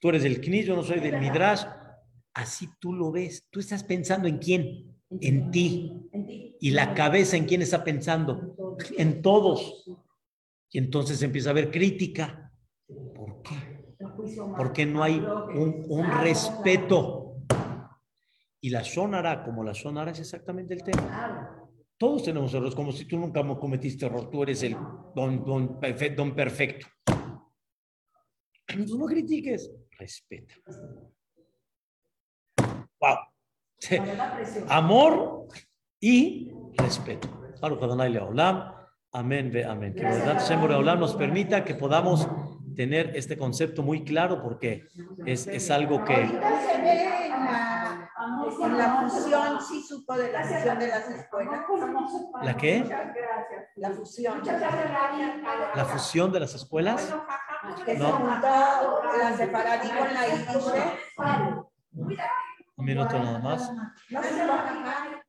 [0.00, 1.64] Tú eres del Knis, yo no soy del Midrash.
[2.34, 3.46] Así tú lo ves.
[3.50, 5.92] Tú estás pensando en quién, en ti.
[6.60, 9.84] Y la cabeza en quién está pensando, en todos.
[10.70, 12.52] Y entonces empieza a haber crítica.
[12.86, 13.94] ¿Por qué?
[14.56, 17.36] Porque no hay un, respeto.
[18.60, 21.68] Y la sonara, como la sonara, es exactamente el tema.
[21.96, 24.76] Todos tenemos errores, como si tú nunca cometiste error, tú eres el
[25.14, 25.80] don, don,
[26.16, 26.86] don perfecto.
[28.76, 30.54] No critiques, respeta.
[33.00, 33.16] Wow.
[34.68, 35.46] Amor
[36.00, 37.28] y respeto.
[39.12, 39.94] Amén, ve amén.
[39.94, 40.78] Que verdad Shem Adonai.
[40.78, 42.28] Olam nos permita que podamos
[42.76, 44.86] tener este concepto muy claro porque
[45.26, 50.78] es, es algo que Ahorita se ve en la, fusión, sí supo de la fusión
[50.78, 51.60] de las escuelas.
[52.42, 52.84] ¿La qué?
[53.76, 54.42] La fusión.
[55.74, 57.14] la fusión de las escuelas.
[57.84, 60.26] Que se juntó la separadí con la.
[62.78, 63.72] Un minuto nada más.
[64.08, 65.28] No se va a bajar.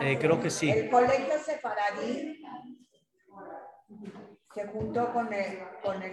[0.00, 0.70] Eh, creo que sí.
[0.70, 2.40] El colegio separadí
[4.54, 6.12] se juntó con el, con el